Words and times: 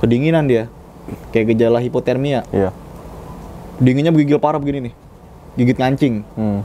kedinginan 0.00 0.48
dia. 0.48 0.66
Kayak 1.30 1.54
gejala 1.54 1.78
hipotermia. 1.78 2.42
Iya. 2.50 2.72
dinginnya 3.80 4.12
menggigil 4.12 4.36
parah 4.36 4.60
begini 4.60 4.90
nih. 4.90 4.94
Gigit 5.56 5.78
ngancing. 5.80 6.14
Hmm. 6.36 6.60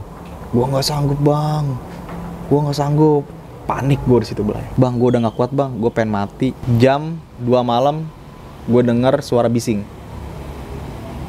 gua 0.52 0.64
nggak 0.72 0.84
sanggup 0.84 1.20
bang. 1.20 1.64
Gua 2.48 2.58
nggak 2.68 2.76
sanggup. 2.76 3.24
Panik 3.66 3.98
gua 4.06 4.22
di 4.22 4.30
situ 4.30 4.46
belai 4.46 4.62
bang 4.78 4.94
gua 4.94 5.08
udah 5.16 5.20
nggak 5.26 5.36
kuat 5.36 5.50
bang. 5.52 5.70
Gua 5.80 5.90
pengen 5.92 6.12
mati. 6.12 6.52
Jam 6.76 7.16
2 7.40 7.50
malam 7.64 8.04
gua 8.68 8.82
denger 8.84 9.24
suara 9.24 9.48
bising. 9.48 9.82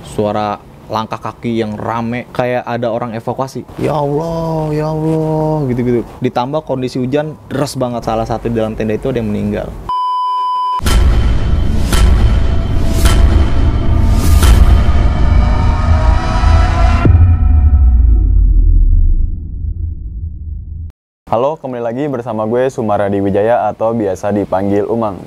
Suara 0.04 0.60
langkah 0.88 1.20
kaki 1.20 1.60
yang 1.60 1.76
rame 1.76 2.28
kayak 2.36 2.68
ada 2.68 2.92
orang 2.92 3.16
evakuasi. 3.16 3.64
Ya 3.80 3.96
Allah 3.96 4.72
ya 4.76 4.92
Allah 4.92 5.66
gitu-gitu. 5.72 6.04
Ditambah 6.20 6.68
kondisi 6.68 7.00
hujan 7.00 7.40
deras 7.48 7.80
banget. 7.80 8.04
Salah 8.06 8.28
satu 8.28 8.52
di 8.52 8.56
dalam 8.60 8.76
tenda 8.76 8.94
itu 8.94 9.10
ada 9.10 9.24
yang 9.24 9.32
meninggal 9.32 9.72
Halo, 21.28 21.60
kembali 21.60 21.84
lagi 21.84 22.08
bersama 22.08 22.48
gue 22.48 22.72
Sumaradi 22.72 23.20
Wijaya 23.20 23.68
atau 23.68 23.92
biasa 23.92 24.32
dipanggil 24.32 24.88
Umang. 24.88 25.20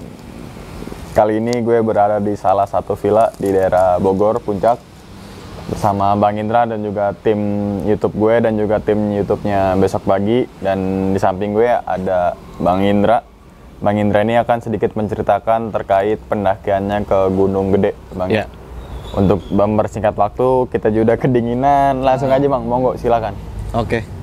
Kali 1.12 1.36
ini 1.36 1.60
gue 1.60 1.84
berada 1.84 2.16
di 2.16 2.32
salah 2.40 2.64
satu 2.64 2.96
villa 2.96 3.28
di 3.36 3.52
daerah 3.52 4.00
Bogor, 4.00 4.40
Puncak 4.40 4.80
bersama 5.68 6.16
Bang 6.16 6.40
Indra 6.40 6.64
dan 6.64 6.80
juga 6.80 7.12
tim 7.20 7.36
YouTube 7.84 8.16
gue 8.16 8.32
dan 8.40 8.56
juga 8.56 8.80
tim 8.80 9.12
YouTube-nya 9.12 9.76
besok 9.76 10.09
pagi 10.09 10.48
dan 10.64 11.12
di 11.12 11.20
samping 11.20 11.52
gue 11.52 11.68
ada 11.68 12.32
Bang 12.56 12.80
Indra. 12.80 13.20
Bang 13.84 14.01
Indra 14.01 14.24
ini 14.24 14.40
akan 14.40 14.56
sedikit 14.64 14.96
menceritakan 14.96 15.68
terkait 15.68 16.16
pendakiannya 16.32 17.04
ke 17.04 17.28
Gunung 17.28 17.76
Gede, 17.76 17.92
Bang. 18.16 18.32
Ya. 18.32 18.48
Untuk 19.12 19.45
mempersingkat 19.52 20.16
waktu, 20.16 20.64
kita 20.73 20.88
juga 20.96 21.20
kedinginan. 21.20 22.01
Langsung 22.01 22.32
aja, 22.32 22.48
Bang. 22.48 22.64
Monggo, 22.64 22.96
silakan. 22.96 23.37
Oke. 23.76 24.20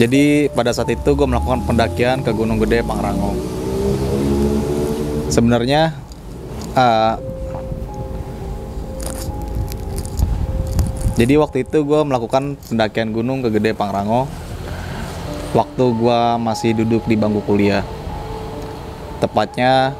Jadi 0.00 0.48
pada 0.56 0.72
saat 0.72 0.88
itu 0.88 1.12
gue 1.12 1.28
melakukan 1.28 1.60
pendakian 1.68 2.24
ke 2.24 2.32
Gunung 2.32 2.56
Gede 2.56 2.80
Pangrango. 2.80 3.36
Sebenarnya 5.28 5.92
eh, 6.72 7.14
jadi 11.20 11.36
waktu 11.36 11.68
itu 11.68 11.84
gue 11.84 12.00
melakukan 12.00 12.56
pendakian 12.72 13.12
gunung 13.12 13.44
ke 13.44 13.52
Gede 13.52 13.76
Pangrango. 13.76 14.24
Waktu 15.52 15.84
gue 15.92 16.20
masih 16.40 16.80
duduk 16.80 17.04
di 17.04 17.20
bangku 17.20 17.44
kuliah. 17.44 17.84
Tepatnya 19.20 19.92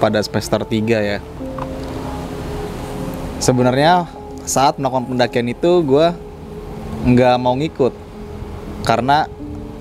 pada 0.00 0.24
semester 0.24 0.64
3 0.64 0.72
ya. 1.04 1.18
Sebenarnya 3.44 4.08
saat 4.48 4.80
melakukan 4.80 5.12
pendakian 5.12 5.52
itu 5.52 5.84
gue 5.84 6.06
nggak 7.04 7.36
mau 7.36 7.52
ngikut 7.60 8.05
karena 8.86 9.26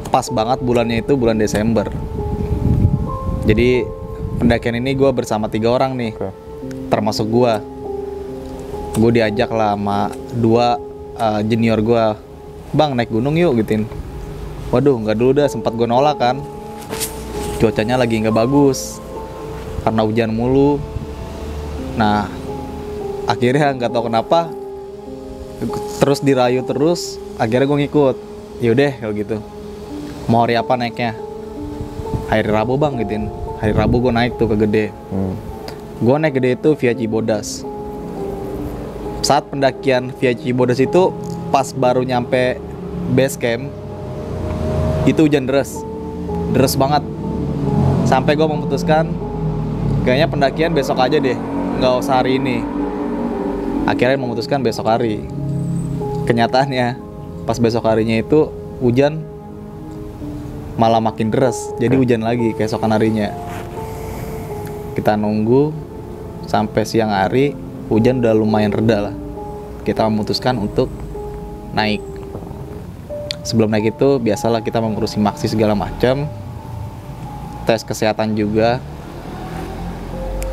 pas 0.10 0.26
banget 0.34 0.60
bulannya 0.66 1.06
itu 1.06 1.14
bulan 1.14 1.38
Desember. 1.38 1.86
Jadi 3.46 3.86
pendakian 4.42 4.82
ini 4.82 4.98
gue 4.98 5.10
bersama 5.14 5.46
tiga 5.46 5.70
orang 5.70 5.94
nih, 5.94 6.18
Oke. 6.18 6.34
termasuk 6.90 7.30
gue. 7.30 7.54
Gue 8.98 9.12
diajak 9.14 9.54
lah 9.54 9.78
sama 9.78 10.10
dua 10.34 10.82
uh, 11.22 11.42
junior 11.46 11.78
gue, 11.86 12.06
bang 12.74 12.98
naik 12.98 13.14
gunung 13.14 13.38
yuk 13.38 13.62
gituin. 13.62 13.86
Waduh 14.74 14.98
nggak 14.98 15.18
dulu 15.22 15.32
dah 15.38 15.48
sempat 15.48 15.78
gue 15.78 15.86
nolak 15.86 16.18
kan. 16.18 16.42
Cuacanya 17.62 18.02
lagi 18.02 18.18
nggak 18.18 18.34
bagus 18.34 18.98
karena 19.86 20.02
hujan 20.02 20.34
mulu. 20.34 20.82
Nah 21.94 22.26
akhirnya 23.30 23.78
nggak 23.78 23.92
tahu 23.94 24.10
kenapa 24.10 24.50
terus 26.02 26.20
dirayu 26.20 26.66
terus 26.66 27.22
akhirnya 27.38 27.70
gue 27.70 27.78
ngikut 27.86 28.35
yaudah 28.64 28.92
kalau 29.00 29.14
gitu. 29.16 29.38
Mau 30.26 30.42
hari 30.44 30.56
apa 30.56 30.74
naiknya? 30.80 31.14
Hari 32.32 32.44
Rabu 32.48 32.80
bang 32.80 32.98
gituin. 32.98 33.30
Hari 33.62 33.74
Rabu 33.76 34.02
gue 34.02 34.14
naik 34.14 34.36
tuh 34.40 34.50
ke 34.52 34.56
gede. 34.68 34.86
Hmm. 35.12 35.36
gue 35.96 36.12
naik 36.12 36.36
gede 36.36 36.60
itu 36.60 36.70
via 36.76 36.92
Cibodas. 36.92 37.64
Saat 39.24 39.48
pendakian 39.48 40.12
via 40.20 40.36
Cibodas 40.36 40.76
itu 40.82 41.16
pas 41.56 41.72
baru 41.72 42.04
nyampe 42.04 42.60
base 43.16 43.40
camp 43.40 43.72
itu 45.08 45.24
hujan 45.24 45.48
deras. 45.48 45.72
Deras 46.52 46.76
banget. 46.76 47.06
Sampai 48.04 48.36
gue 48.36 48.44
memutuskan 48.44 49.08
kayaknya 50.04 50.28
pendakian 50.28 50.72
besok 50.76 51.00
aja 51.00 51.16
deh. 51.16 51.38
Nggak 51.80 51.94
usah 52.02 52.20
hari 52.20 52.42
ini. 52.42 52.60
Akhirnya 53.86 54.18
memutuskan 54.18 54.66
besok 54.66 54.90
hari. 54.90 55.24
Kenyataannya 56.26 56.98
pas 57.46 57.62
besok 57.62 57.86
harinya 57.86 58.18
itu 58.18 58.50
hujan 58.82 59.22
malah 60.76 61.00
makin 61.00 61.32
deras. 61.32 61.72
Jadi 61.80 61.96
hujan 61.96 62.26
lagi 62.26 62.52
keesokan 62.58 62.92
harinya. 62.92 63.32
Kita 64.98 65.16
nunggu 65.16 65.72
sampai 66.50 66.84
siang 66.84 67.12
hari 67.12 67.56
hujan 67.88 68.20
udah 68.20 68.34
lumayan 68.36 68.74
reda 68.74 69.12
lah. 69.12 69.16
Kita 69.88 70.10
memutuskan 70.10 70.60
untuk 70.60 70.92
naik. 71.72 72.02
Sebelum 73.46 73.70
naik 73.70 73.94
itu 73.94 74.18
biasalah 74.18 74.66
kita 74.66 74.82
mengurusi 74.82 75.22
maksi 75.22 75.46
segala 75.46 75.78
macam 75.78 76.26
tes 77.70 77.86
kesehatan 77.86 78.34
juga. 78.34 78.82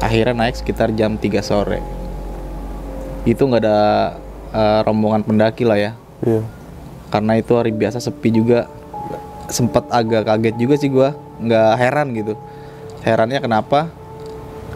Akhirnya 0.02 0.34
naik 0.34 0.58
sekitar 0.58 0.92
jam 0.92 1.16
3 1.16 1.40
sore. 1.40 1.80
Itu 3.22 3.46
nggak 3.46 3.62
ada 3.62 3.78
eh, 4.52 4.80
rombongan 4.84 5.22
pendaki 5.24 5.62
lah 5.64 5.78
ya. 5.78 5.92
Iya. 6.26 6.61
Karena 7.12 7.36
itu 7.36 7.52
hari 7.52 7.76
biasa 7.76 8.00
sepi 8.00 8.32
juga. 8.32 8.64
Sempat 9.52 9.84
agak 9.92 10.24
kaget 10.24 10.56
juga 10.56 10.74
sih 10.80 10.88
gua. 10.88 11.12
Nggak 11.36 11.72
heran 11.76 12.08
gitu. 12.16 12.34
Herannya 13.04 13.36
kenapa? 13.44 13.92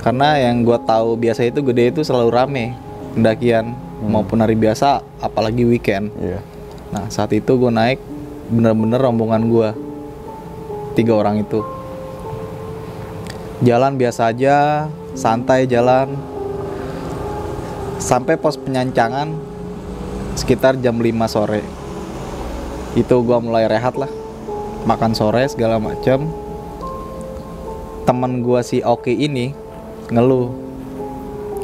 Karena 0.04 0.36
yang 0.36 0.60
gua 0.60 0.76
tahu 0.76 1.16
biasa 1.16 1.48
itu 1.48 1.64
gede 1.64 1.96
itu 1.96 2.00
selalu 2.04 2.28
rame. 2.28 2.66
Pendakian 3.16 3.72
maupun 4.04 4.44
hari 4.44 4.52
biasa 4.52 5.00
apalagi 5.24 5.64
weekend. 5.64 6.12
Iya. 6.20 6.44
nah 6.86 7.10
saat 7.10 7.34
itu 7.34 7.58
gue 7.58 7.72
naik 7.72 7.98
bener-bener 8.52 9.00
rombongan 9.00 9.42
gua. 9.48 9.70
Tiga 10.92 11.16
orang 11.16 11.40
itu. 11.40 11.64
Jalan 13.64 13.96
biasa 13.96 14.36
aja 14.36 14.86
santai 15.16 15.64
jalan. 15.64 16.12
Sampai 17.96 18.36
pos 18.36 18.60
penyancangan 18.60 19.32
sekitar 20.36 20.76
jam 20.84 21.00
5 21.00 21.32
sore 21.32 21.85
itu 22.96 23.16
gua 23.22 23.38
mulai 23.38 23.68
rehat 23.68 23.94
lah. 23.94 24.08
Makan 24.88 25.12
sore 25.12 25.44
segala 25.46 25.76
macam 25.76 26.30
temen 28.08 28.40
gua 28.40 28.64
si 28.64 28.80
Oki 28.80 29.12
ini 29.12 29.52
ngeluh. 30.10 30.48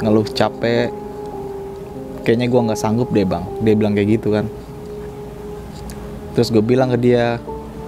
Ngeluh 0.05 0.25
capek. 0.31 0.93
Kayaknya 2.23 2.47
gua 2.47 2.61
nggak 2.71 2.79
sanggup 2.79 3.09
deh 3.11 3.25
bang. 3.25 3.43
Dia 3.65 3.73
bilang 3.73 3.97
kayak 3.97 4.21
gitu 4.21 4.31
kan. 4.31 4.45
Terus 6.33 6.49
gue 6.49 6.65
bilang 6.65 6.89
ke 6.89 6.97
dia 6.97 7.37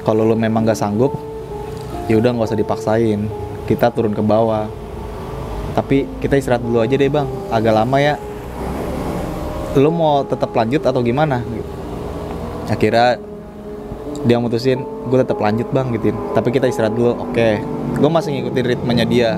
kalau 0.05 0.21
lo 0.21 0.37
memang 0.37 0.69
nggak 0.69 0.77
sanggup 0.77 1.17
ya 2.05 2.21
udah 2.21 2.29
nggak 2.37 2.45
usah 2.45 2.61
dipaksain. 2.61 3.25
Kita 3.65 3.89
turun 3.89 4.13
ke 4.13 4.21
bawah. 4.21 4.69
Tapi 5.73 6.05
kita 6.21 6.37
istirahat 6.37 6.61
dulu 6.61 6.85
aja 6.85 6.93
deh 6.93 7.09
bang. 7.09 7.25
Agak 7.49 7.73
lama 7.73 7.97
ya. 7.97 8.15
Lo 9.75 9.89
mau 9.89 10.21
tetap 10.21 10.53
lanjut 10.53 10.85
atau 10.85 11.01
gimana? 11.01 11.41
Akhirnya 12.69 13.17
dia 14.25 14.41
mutusin 14.41 14.81
gue 14.81 15.17
tetap 15.21 15.37
lanjut 15.37 15.69
bang 15.69 15.93
gituin. 15.93 16.17
Tapi 16.33 16.49
kita 16.49 16.65
istirahat 16.65 16.97
dulu 16.97 17.29
oke. 17.29 17.49
Gue 18.01 18.09
masih 18.09 18.41
ngikutin 18.41 18.65
ritmenya 18.65 19.05
dia. 19.05 19.31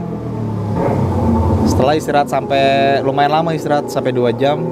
Setelah 1.67 1.99
istirahat 1.99 2.31
sampai 2.31 2.97
lumayan 3.03 3.35
lama 3.35 3.51
istirahat 3.51 3.91
sampai 3.91 4.15
2 4.15 4.31
jam 4.39 4.63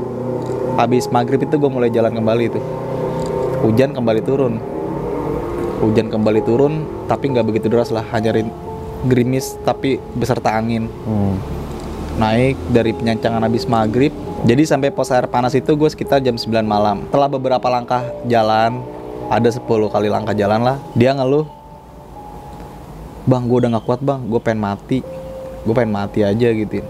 habis 0.80 1.12
maghrib 1.12 1.44
itu 1.44 1.56
gue 1.60 1.72
mulai 1.72 1.92
jalan 1.92 2.12
kembali 2.16 2.44
itu 2.48 2.60
hujan 3.64 3.92
kembali 3.92 4.22
turun. 4.24 4.56
Hujan 5.84 6.08
kembali 6.08 6.42
turun 6.48 6.88
tapi 7.12 7.36
nggak 7.36 7.46
begitu 7.46 7.68
deras 7.68 7.92
lah 7.92 8.08
hanya 8.16 8.32
gerimis 9.06 9.60
tapi 9.68 10.00
beserta 10.16 10.56
angin. 10.56 10.88
Hmm. 11.04 11.38
naik 12.16 12.56
dari 12.72 12.96
penyancangan 12.96 13.44
habis 13.44 13.68
maghrib 13.68 14.16
jadi 14.48 14.64
sampai 14.64 14.88
pos 14.88 15.12
air 15.12 15.28
panas 15.28 15.52
itu 15.52 15.76
gue 15.76 15.90
sekitar 15.92 16.24
jam 16.24 16.40
9 16.40 16.64
malam. 16.64 17.04
Setelah 17.12 17.28
beberapa 17.28 17.68
langkah 17.68 18.08
jalan 18.24 18.80
ada 19.30 19.50
10 19.50 19.66
kali 19.66 20.08
langkah 20.08 20.36
jalan 20.38 20.62
lah. 20.62 20.78
Dia 20.94 21.16
ngeluh 21.18 21.46
bang 23.26 23.44
gue 23.50 23.58
udah 23.58 23.70
nggak 23.78 23.86
kuat 23.86 24.02
bang. 24.02 24.20
Gue 24.30 24.40
pengen 24.42 24.62
mati. 24.62 25.00
Gue 25.66 25.74
pengen 25.74 25.94
mati 25.94 26.22
aja 26.22 26.48
gitu. 26.54 26.86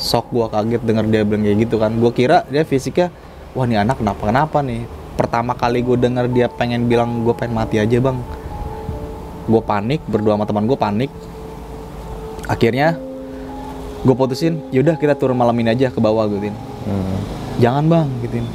Sok 0.00 0.32
gue 0.32 0.46
kaget 0.48 0.82
denger 0.84 1.04
dia 1.08 1.22
bilang 1.24 1.42
kayak 1.44 1.58
gitu 1.64 1.76
kan. 1.80 1.92
Gue 1.96 2.12
kira 2.12 2.44
dia 2.48 2.64
fisiknya 2.64 3.08
wah 3.56 3.66
nih 3.66 3.80
anak 3.80 4.00
kenapa 4.00 4.22
kenapa 4.28 4.58
nih? 4.60 4.84
Pertama 5.16 5.52
kali 5.52 5.84
gue 5.84 5.96
denger 5.96 6.26
dia 6.32 6.46
pengen 6.48 6.88
bilang 6.88 7.24
gue 7.24 7.34
pengen 7.36 7.56
mati 7.56 7.76
aja 7.80 7.96
bang. 8.00 8.16
Gue 9.48 9.62
panik 9.64 10.00
berdua 10.08 10.36
sama 10.36 10.44
teman 10.44 10.64
gue 10.68 10.78
panik. 10.78 11.10
Akhirnya 12.50 12.98
gue 14.00 14.14
putusin 14.16 14.64
yaudah 14.72 14.96
kita 14.96 15.12
turun 15.12 15.36
malam 15.36 15.52
ini 15.60 15.76
aja 15.76 15.92
ke 15.92 16.00
bawah 16.00 16.24
gituin 16.28 16.56
Hmm. 16.80 17.20
jangan 17.60 17.84
bang 17.92 18.08
gituin 18.24 18.46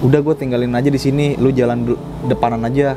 udah 0.00 0.20
gue 0.24 0.34
tinggalin 0.36 0.72
aja 0.72 0.88
di 0.88 0.96
sini 0.96 1.36
lu 1.36 1.52
jalan 1.52 1.84
depanan 2.24 2.64
aja. 2.64 2.96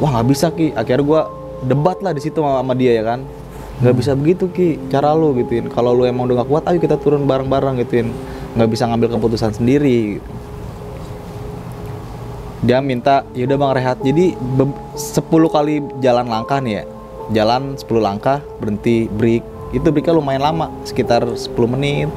Wah 0.00 0.08
nggak 0.16 0.26
bisa 0.28 0.46
ki. 0.52 0.72
Akhirnya 0.72 1.04
gue 1.04 1.20
debat 1.68 1.98
lah 2.00 2.16
di 2.16 2.22
situ 2.24 2.40
sama, 2.40 2.64
sama 2.64 2.72
dia 2.72 2.96
ya 2.96 3.04
kan. 3.04 3.20
Nggak 3.78 3.94
bisa 3.94 4.10
begitu 4.16 4.48
ki 4.48 4.88
cara 4.88 5.12
lu 5.12 5.36
gituin. 5.36 5.68
Kalau 5.68 5.92
lu 5.92 6.08
emang 6.08 6.26
udah 6.26 6.42
gak 6.42 6.48
kuat 6.50 6.64
ayo 6.66 6.78
kita 6.80 6.96
turun 6.98 7.28
bareng-bareng 7.28 7.78
gituin. 7.84 8.10
Nggak 8.56 8.68
bisa 8.72 8.88
ngambil 8.88 9.08
keputusan 9.20 9.52
sendiri 9.54 10.18
gitu. 10.18 10.30
dia 12.58 12.82
minta 12.82 13.22
yaudah 13.38 13.54
bang 13.54 13.72
rehat. 13.78 13.96
Jadi 14.02 14.34
be- 14.34 14.80
10 14.98 15.30
kali 15.46 15.78
jalan 16.02 16.26
langkah 16.26 16.58
nih 16.58 16.82
ya. 16.82 16.84
Jalan 17.30 17.78
10 17.78 18.02
langkah 18.02 18.42
berhenti 18.58 19.06
break. 19.06 19.44
Itu 19.70 19.94
breaknya 19.94 20.16
lumayan 20.16 20.42
lama 20.42 20.66
sekitar 20.82 21.22
10 21.22 21.54
menit. 21.70 22.10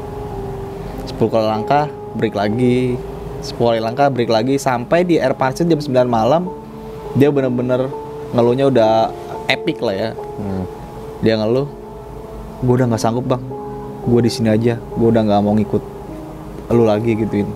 10 1.14 1.30
kali 1.30 1.46
langkah 1.46 1.94
break 2.18 2.34
lagi 2.34 2.98
10 3.42 3.58
kali 3.58 3.80
langkah 3.82 4.08
break 4.08 4.30
lagi. 4.30 4.56
Sampai 4.62 5.04
di 5.04 5.18
air 5.18 5.34
panas 5.36 5.60
jam 5.60 5.68
9 5.68 5.90
malam 6.08 6.48
dia 7.18 7.28
bener-bener 7.28 7.92
ngeluhnya 8.32 8.72
udah 8.72 8.92
epic 9.52 9.84
lah 9.84 9.96
ya. 9.96 10.10
Hmm. 10.16 10.66
dia 11.22 11.38
ngeluh 11.38 11.70
gue 12.66 12.74
udah 12.74 12.88
nggak 12.90 13.02
sanggup 13.02 13.26
bang. 13.26 13.44
Gue 14.06 14.22
di 14.26 14.32
sini 14.32 14.50
aja. 14.50 14.78
Gue 14.78 15.14
udah 15.14 15.22
nggak 15.22 15.42
mau 15.42 15.54
ngikut 15.54 15.84
lu 16.72 16.88
lagi 16.88 17.18
gituin. 17.18 17.50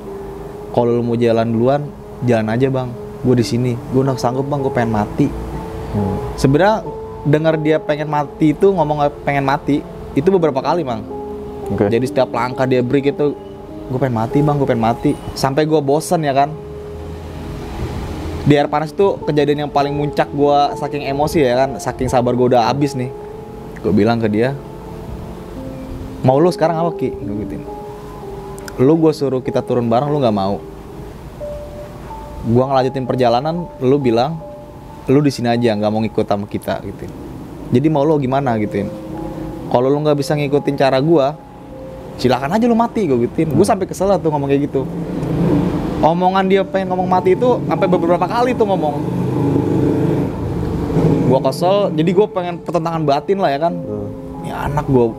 Kalau 0.75 0.91
lu 0.91 1.01
mau 1.01 1.15
jalan 1.15 1.47
duluan 1.49 1.81
jalan 2.27 2.47
aja 2.51 2.67
bang. 2.69 2.89
Gue 3.25 3.35
di 3.37 3.45
sini. 3.45 3.73
Gue 3.93 4.05
udah 4.05 4.17
sanggup 4.17 4.45
bang. 4.45 4.59
Gue 4.61 4.73
pengen 4.73 4.93
mati. 4.93 5.27
Hmm. 5.95 6.19
sebenarnya 6.35 6.83
dengar 7.23 7.55
dia 7.55 7.79
pengen 7.79 8.11
mati 8.11 8.51
itu 8.51 8.67
ngomong 8.69 9.09
pengen 9.23 9.47
mati 9.47 9.79
itu 10.11 10.27
beberapa 10.27 10.59
kali 10.59 10.83
bang 10.83 11.01
Oke. 11.73 11.87
jadi 11.87 12.05
setiap 12.05 12.29
langkah 12.35 12.67
dia 12.69 12.83
break 12.83 13.15
itu 13.15 13.31
gue 13.85 13.99
pengen 14.01 14.17
mati 14.17 14.37
bang 14.41 14.55
gue 14.57 14.67
pengen 14.67 14.83
mati. 14.83 15.11
Sampai 15.37 15.69
gue 15.69 15.79
bosen 15.81 16.21
ya 16.25 16.33
kan? 16.33 16.53
Di 18.45 18.53
air 18.57 18.69
panas 18.69 18.93
itu 18.93 19.17
kejadian 19.25 19.65
yang 19.65 19.71
paling 19.73 19.93
muncak 19.93 20.29
gue 20.29 20.57
saking 20.77 21.09
emosi 21.09 21.41
ya 21.41 21.65
kan? 21.65 21.69
Saking 21.81 22.09
sabar 22.09 22.33
gue 22.33 22.53
udah 22.53 22.69
habis 22.69 22.93
nih. 22.93 23.09
Gue 23.81 23.93
bilang 23.93 24.17
ke 24.21 24.29
dia 24.29 24.57
mau 26.25 26.41
lu 26.41 26.49
sekarang 26.49 26.81
apa 26.81 26.91
ki? 26.97 27.09
Gue 27.13 27.35
gituin. 27.45 27.63
Lu 28.81 28.97
gue 28.97 29.13
suruh 29.13 29.41
kita 29.45 29.61
turun 29.61 29.85
bareng 29.89 30.09
lu 30.09 30.17
nggak 30.21 30.35
mau. 30.35 30.57
Gue 32.45 32.63
ngelanjutin 32.65 33.05
perjalanan 33.05 33.65
lu 33.81 33.97
bilang 33.97 34.37
lu 35.05 35.21
di 35.21 35.29
sini 35.29 35.53
aja 35.53 35.77
nggak 35.77 35.91
mau 35.93 36.01
ngikut 36.01 36.25
sama 36.25 36.49
kita 36.49 36.81
gitu 36.81 37.05
jadi 37.73 37.87
mau 37.89 38.05
lu 38.05 38.21
gimana? 38.21 38.57
gituin. 38.61 38.89
Kalau 39.73 39.87
lu 39.89 39.97
nggak 40.05 40.17
bisa 40.21 40.37
ngikutin 40.37 40.75
cara 40.77 41.01
gua 41.01 41.33
silakan 42.15 42.55
aja 42.55 42.65
lu 42.67 42.77
mati 42.77 43.07
gue 43.07 43.27
gituin. 43.27 43.51
Gue 43.51 43.65
sampai 43.67 43.85
kesel 43.87 44.11
tuh 44.19 44.29
ngomong 44.31 44.47
kayak 44.47 44.71
gitu. 44.71 44.87
Omongan 46.05 46.45
dia 46.45 46.61
pengen 46.61 46.93
ngomong 46.93 47.09
mati 47.09 47.33
itu 47.33 47.57
sampai 47.65 47.87
beberapa 47.89 48.25
kali 48.29 48.53
tuh 48.53 48.67
ngomong. 48.67 48.95
Gua 51.25 51.39
kesel 51.41 51.89
jadi 51.97 52.11
gue 52.13 52.27
pengen 52.29 52.61
pertentangan 52.61 53.01
batin 53.01 53.41
lah 53.41 53.49
ya 53.49 53.59
kan. 53.65 53.73
Hmm. 53.73 54.43
ini 54.45 54.53
anak 54.53 54.85
gue 54.85 55.09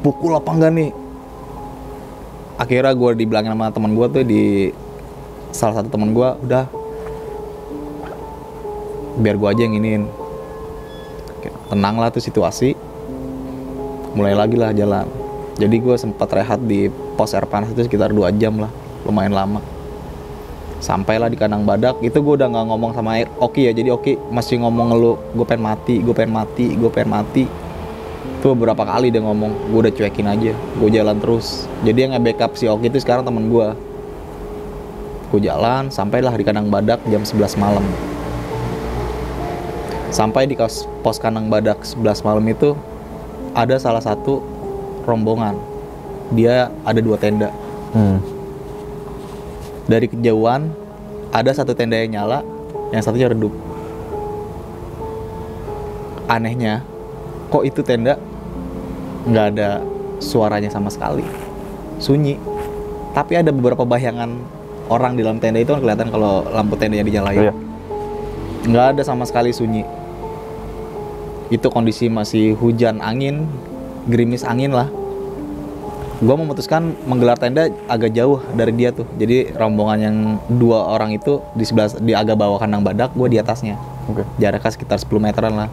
pukul 0.00 0.32
apa 0.32 0.50
enggak 0.56 0.72
nih? 0.72 0.90
Akhirnya 2.56 2.96
gue 2.96 3.10
dibilangin 3.20 3.52
sama 3.52 3.68
teman 3.68 3.92
gue 3.92 4.06
tuh 4.08 4.24
di 4.24 4.44
salah 5.52 5.76
satu 5.76 5.92
teman 5.92 6.16
gue 6.16 6.28
udah 6.48 6.64
biar 9.20 9.36
gue 9.36 9.48
aja 9.52 9.62
yang 9.68 9.76
iniin. 9.76 10.08
Oke, 11.36 11.52
tenang 11.68 12.00
lah 12.00 12.08
tuh 12.08 12.24
situasi. 12.24 12.72
Mulai 14.16 14.32
lagi 14.32 14.56
lah 14.56 14.72
jalan 14.72 15.19
jadi 15.58 15.76
gue 15.76 15.96
sempat 15.98 16.30
rehat 16.30 16.62
di 16.62 16.92
pos 17.18 17.34
air 17.34 17.48
panas 17.48 17.72
itu 17.74 17.82
sekitar 17.82 18.14
dua 18.14 18.30
jam 18.30 18.60
lah 18.60 18.70
lumayan 19.02 19.34
lama. 19.34 19.60
Sampailah 20.80 21.28
di 21.28 21.36
kandang 21.36 21.68
badak 21.68 22.00
itu 22.00 22.16
gue 22.16 22.34
udah 22.40 22.48
nggak 22.48 22.66
ngomong 22.72 22.92
sama 22.96 23.20
Oki 23.40 23.68
ya. 23.68 23.72
Jadi 23.76 23.92
Oki 23.92 24.16
masih 24.32 24.64
ngomong 24.64 24.94
ngeluh 24.94 25.16
gue 25.36 25.44
pengen 25.44 25.68
mati 25.68 26.00
gue 26.00 26.14
pengen 26.16 26.32
mati 26.32 26.66
gue 26.72 26.90
pengen 26.92 27.10
mati. 27.12 27.44
Itu 28.40 28.56
beberapa 28.56 28.88
kali 28.88 29.12
dia 29.12 29.20
ngomong 29.20 29.72
gue 29.72 29.80
udah 29.84 29.92
cuekin 29.92 30.28
aja 30.28 30.52
gue 30.56 30.88
jalan 30.88 31.16
terus. 31.20 31.68
Jadi 31.84 31.98
yang 32.08 32.12
nge-backup 32.16 32.56
si 32.56 32.64
Oki 32.64 32.88
itu 32.88 32.96
sekarang 33.02 33.28
temen 33.28 33.52
gue 33.52 33.68
gue 35.30 35.40
jalan 35.46 35.92
sampailah 35.92 36.34
di 36.34 36.42
kandang 36.42 36.72
badak 36.72 37.04
jam 37.12 37.20
11 37.20 37.60
malam. 37.60 37.84
Sampai 40.10 40.48
di 40.48 40.58
pos 41.04 41.22
kandang 41.22 41.46
badak 41.46 41.84
11 41.84 42.26
malam 42.26 42.42
itu 42.50 42.74
ada 43.54 43.78
salah 43.78 44.02
satu 44.02 44.42
rombongan 45.10 45.58
dia 46.30 46.70
ada 46.86 47.00
dua 47.02 47.18
tenda. 47.18 47.50
Hmm. 47.90 48.22
dari 49.90 50.06
kejauhan 50.06 50.70
ada 51.34 51.50
satu 51.50 51.74
tenda 51.74 51.98
yang 51.98 52.14
nyala 52.14 52.46
yang 52.94 53.02
satunya 53.02 53.26
redup. 53.26 53.50
Anehnya 56.30 56.86
kok 57.50 57.66
itu 57.66 57.82
tenda 57.82 58.14
nggak 59.26 59.46
ada 59.58 59.82
suaranya 60.22 60.70
sama 60.70 60.86
sekali? 60.86 61.26
Sunyi. 61.98 62.38
Tapi 63.10 63.42
ada 63.42 63.50
beberapa 63.50 63.82
bayangan 63.82 64.38
orang 64.86 65.18
di 65.18 65.26
dalam 65.26 65.42
tenda 65.42 65.58
itu 65.58 65.74
kan 65.74 65.82
kelihatan 65.82 66.14
kalau 66.14 66.46
lampu 66.46 66.78
tendanya 66.78 67.02
dinyalain. 67.02 67.50
Iya. 67.50 67.54
nggak 68.60 68.86
ada 68.94 69.02
sama 69.02 69.26
sekali 69.26 69.50
sunyi. 69.50 69.82
Itu 71.50 71.66
kondisi 71.74 72.06
masih 72.06 72.54
hujan 72.54 73.02
angin 73.02 73.50
gerimis 74.06 74.46
angin 74.46 74.70
lah 74.70 74.99
gua 76.20 76.36
memutuskan 76.36 76.92
menggelar 77.02 77.34
tenda 77.34 77.66
agak 77.86 78.12
jauh 78.12 78.44
dari 78.52 78.72
dia 78.72 78.90
tuh. 78.90 79.08
Jadi 79.14 79.50
rombongan 79.50 79.98
yang 79.98 80.16
dua 80.50 80.84
orang 80.86 81.10
itu 81.10 81.40
di 81.52 81.64
sebelah 81.64 81.88
di 81.90 82.12
agak 82.12 82.36
bawah 82.36 82.56
kandang 82.56 82.80
badak 82.80 83.10
gue 83.10 83.28
di 83.28 83.38
atasnya. 83.38 83.80
Oke. 84.06 84.26
jaraknya 84.36 84.68
sekitar 84.68 84.98
10 84.98 85.16
meteran 85.16 85.54
lah. 85.54 85.68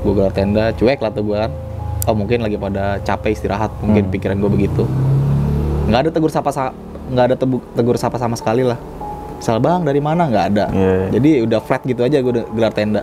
Gue 0.00 0.12
gelar 0.12 0.30
tenda 0.30 0.70
cuek 0.72 0.96
lah 0.96 1.10
tuh 1.10 1.24
gue 1.24 1.36
kan. 1.36 1.50
Oh 2.04 2.14
mungkin 2.14 2.40
lagi 2.40 2.56
pada 2.56 2.98
capek 3.00 3.34
istirahat 3.34 3.68
mungkin 3.78 4.06
Hmm. 4.06 4.12
pikiran 4.12 4.36
gue 4.38 4.50
begitu. 4.50 4.82
Nggak 5.84 6.00
ada 6.00 6.10
tegur 6.10 6.30
sapa 6.30 6.48
sa- 6.48 6.72
nggak 7.08 7.24
ada 7.26 7.36
tebu- 7.36 7.64
tegur 7.72 7.96
sapa 7.96 8.16
sama 8.16 8.32
sekali 8.32 8.62
lah. 8.62 8.78
Misal 9.34 9.58
bang 9.58 9.82
dari 9.82 9.98
mana? 9.98 10.24
Nggak 10.24 10.44
ada. 10.48 10.64
Iya, 10.68 10.88
iya. 10.90 11.06
jadi 11.10 11.30
udah 11.44 11.60
flat 11.60 11.82
gitu 11.82 12.00
aja 12.00 12.16
gue 12.16 12.32
gelar 12.48 12.70
tenda. 12.70 13.02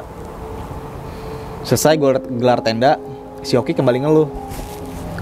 Selesai 1.61 1.93
gue 1.95 2.09
gelar 2.35 2.61
tenda 2.61 2.97
si 3.41 3.53
Oki 3.53 3.73
kembali 3.73 3.99
ngeluh 3.99 4.27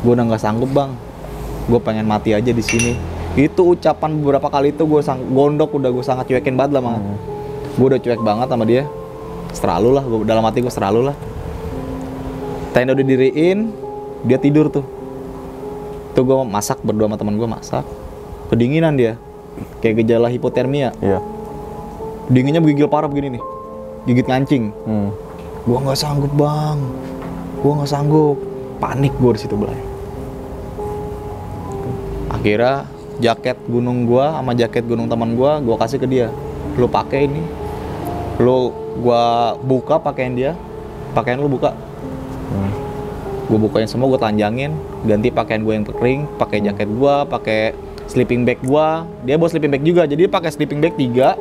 gue 0.03 0.11
udah 0.11 0.25
nggak 0.27 0.43
sanggup 0.43 0.69
bang. 0.75 0.91
Gue 1.71 1.79
pengen 1.79 2.03
mati 2.03 2.35
aja 2.35 2.51
di 2.51 2.59
sini. 2.59 2.99
Itu 3.39 3.73
ucapan 3.73 4.19
beberapa 4.19 4.51
kali 4.51 4.75
itu 4.75 4.83
gue 4.83 4.99
sang 4.99 5.23
gondok 5.31 5.79
udah 5.79 5.89
gue 5.89 6.03
sangat 6.03 6.27
cuekin 6.27 6.59
banget 6.59 6.77
lah 6.77 6.83
mah 6.83 6.99
Hmm. 6.99 7.17
gue 7.73 7.87
udah 7.89 8.01
cuek 8.03 8.21
banget 8.21 8.47
sama 8.51 8.63
dia. 8.67 8.83
Selalu 9.55 9.89
lah 9.95 10.03
gua, 10.05 10.21
dalam 10.27 10.43
hati 10.45 10.59
gue 10.61 10.69
selalu 10.69 11.09
lah. 11.09 11.15
Tenda 12.75 12.93
udah 12.93 13.05
diriin 13.07 13.71
dia 14.27 14.37
tidur 14.37 14.69
tuh. 14.69 14.85
Tuh 16.13 16.21
gue 16.21 16.35
masak 16.45 16.83
berdua 16.85 17.09
sama 17.09 17.17
teman 17.17 17.35
gue 17.39 17.49
masak. 17.49 17.85
Kedinginan 18.51 18.99
dia. 18.99 19.17
Kayak 19.79 20.03
gejala 20.03 20.27
hipotermia. 20.29 20.93
Iya. 20.99 21.19
dinginnya 22.23 22.63
menggigil 22.63 22.87
parah 22.87 23.11
begini 23.11 23.35
nih. 23.35 23.43
Gigit 24.07 24.27
ngancing. 24.27 24.71
Hmm. 24.87 25.09
gua 25.63 25.79
nggak 25.79 25.99
sanggup 25.99 26.31
bang. 26.35 26.77
Gua 27.63 27.71
nggak 27.79 27.91
sanggup. 27.91 28.37
Panik 28.83 29.15
gue 29.15 29.31
di 29.31 29.39
situ 29.39 29.55
belai 29.55 29.92
akhirnya 32.43 32.83
jaket 33.23 33.55
gunung 33.71 34.03
gua 34.03 34.35
sama 34.35 34.51
jaket 34.51 34.83
gunung 34.83 35.07
teman 35.07 35.39
gua 35.39 35.63
gua 35.63 35.79
kasih 35.79 35.95
ke 35.95 36.07
dia. 36.11 36.27
Lu 36.75 36.91
pakai 36.91 37.31
ini. 37.31 37.39
Lu 38.35 38.75
gua 38.99 39.55
buka 39.63 39.95
pakaian 39.95 40.35
dia. 40.35 40.51
Pakaian 41.15 41.39
lu 41.39 41.47
buka. 41.47 41.71
Hmm. 42.53 42.73
gue 43.43 43.59
bukain 43.59 43.87
semua 43.87 44.11
gue 44.11 44.19
telanjangin. 44.19 44.71
Ganti 45.07 45.27
pakaian 45.31 45.63
gue 45.63 45.73
yang 45.75 45.85
kering 45.87 46.27
pakai 46.39 46.63
jaket 46.63 46.89
gue 46.89 47.15
pakai 47.27 47.61
sleeping 48.07 48.47
bag 48.47 48.59
gue 48.63 48.87
dia 49.27 49.35
bawa 49.35 49.49
sleeping 49.51 49.71
bag 49.71 49.83
juga 49.83 50.03
jadi 50.07 50.31
pakai 50.31 50.49
sleeping 50.51 50.79
bag 50.79 50.95
tiga. 50.95 51.39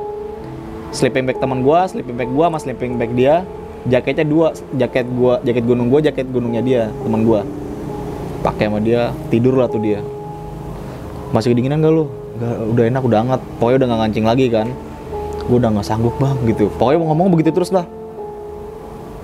Sleeping 0.93 1.25
bag 1.31 1.39
teman 1.39 1.63
gue 1.63 1.79
sleeping 1.89 2.17
bag 2.19 2.31
gue 2.31 2.45
sama 2.47 2.59
sleeping 2.59 2.95
bag 3.01 3.11
dia. 3.15 3.43
Jaketnya 3.83 4.23
dua 4.23 4.55
jaket 4.79 5.07
gua 5.11 5.43
jaket 5.43 5.65
gunung 5.67 5.91
gue 5.91 6.01
jaket 6.07 6.27
gunungnya 6.31 6.63
dia 6.63 6.83
teman 7.03 7.27
gue 7.27 7.41
pakai 8.43 8.67
sama 8.71 8.79
dia 8.83 9.15
tidur 9.31 9.55
lah 9.59 9.71
tuh 9.71 9.83
dia 9.83 10.03
masih 11.33 11.57
kedinginan 11.57 11.81
gak 11.81 11.93
lu? 11.93 12.05
Gak, 12.39 12.57
udah 12.77 12.85
enak 12.89 13.03
udah 13.03 13.19
hangat. 13.25 13.41
Pokoknya 13.57 13.77
udah 13.83 13.89
gak 13.89 14.01
ngancing 14.07 14.27
lagi 14.29 14.47
kan. 14.53 14.69
Gue 15.43 15.57
udah 15.59 15.71
nggak 15.75 15.87
sanggup 15.87 16.15
bang 16.23 16.39
gitu. 16.47 16.71
Pokoknya 16.79 16.99
mau 17.03 17.09
ngomong 17.13 17.29
begitu 17.35 17.51
terus 17.51 17.75
lah. 17.75 17.83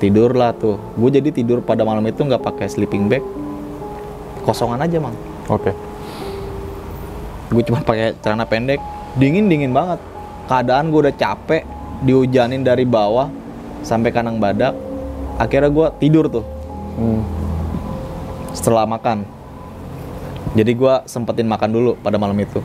Tidur 0.02 0.34
lah 0.34 0.50
tuh. 0.50 0.80
Gue 0.98 1.14
jadi 1.14 1.30
tidur 1.30 1.62
pada 1.62 1.86
malam 1.86 2.02
itu 2.10 2.18
nggak 2.18 2.42
pakai 2.42 2.66
sleeping 2.66 3.06
bag. 3.06 3.22
Kosongan 4.42 4.82
aja 4.82 4.98
mang. 4.98 5.14
Oke. 5.46 5.70
gue 7.48 7.62
cuma 7.64 7.80
pakai 7.80 8.12
celana 8.20 8.44
pendek. 8.44 8.82
Dingin 9.16 9.46
dingin 9.46 9.70
banget. 9.70 10.02
Keadaan 10.50 10.90
gue 10.90 11.06
udah 11.06 11.14
capek. 11.14 11.62
Dihujanin 12.02 12.66
dari 12.66 12.82
bawah 12.82 13.30
sampai 13.86 14.10
kandang 14.10 14.42
badak. 14.42 14.74
Akhirnya 15.38 15.70
gue 15.70 15.86
tidur 16.02 16.26
tuh. 16.26 16.44
Hmm. 16.98 17.22
setelah 18.58 18.82
makan 18.90 19.22
jadi 20.56 20.72
gua 20.72 21.04
sempetin 21.04 21.44
makan 21.44 21.70
dulu 21.72 21.92
pada 22.00 22.16
malam 22.16 22.36
itu. 22.40 22.62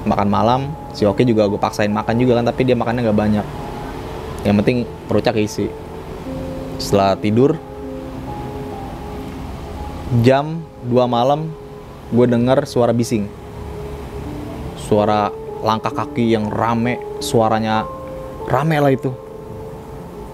Makan 0.00 0.28
malam 0.32 0.72
si 0.96 1.04
Oki 1.04 1.28
juga 1.28 1.44
gue 1.44 1.60
paksain 1.60 1.92
makan 1.92 2.16
juga 2.16 2.40
kan 2.40 2.48
tapi 2.48 2.64
dia 2.64 2.74
makannya 2.74 3.04
nggak 3.04 3.18
banyak. 3.20 3.46
Yang 4.48 4.54
penting 4.64 4.78
perutnya 5.06 5.32
keisi. 5.36 5.68
Setelah 6.80 7.14
tidur 7.20 7.60
jam 10.24 10.64
2 10.88 10.96
malam 11.04 11.52
gue 12.10 12.26
denger 12.26 12.64
suara 12.64 12.96
bising. 12.96 13.28
Suara 14.80 15.28
langkah 15.60 15.92
kaki 15.92 16.32
yang 16.32 16.48
rame 16.48 16.98
suaranya 17.20 17.84
rame 18.48 18.80
lah 18.80 18.90
itu. 18.90 19.12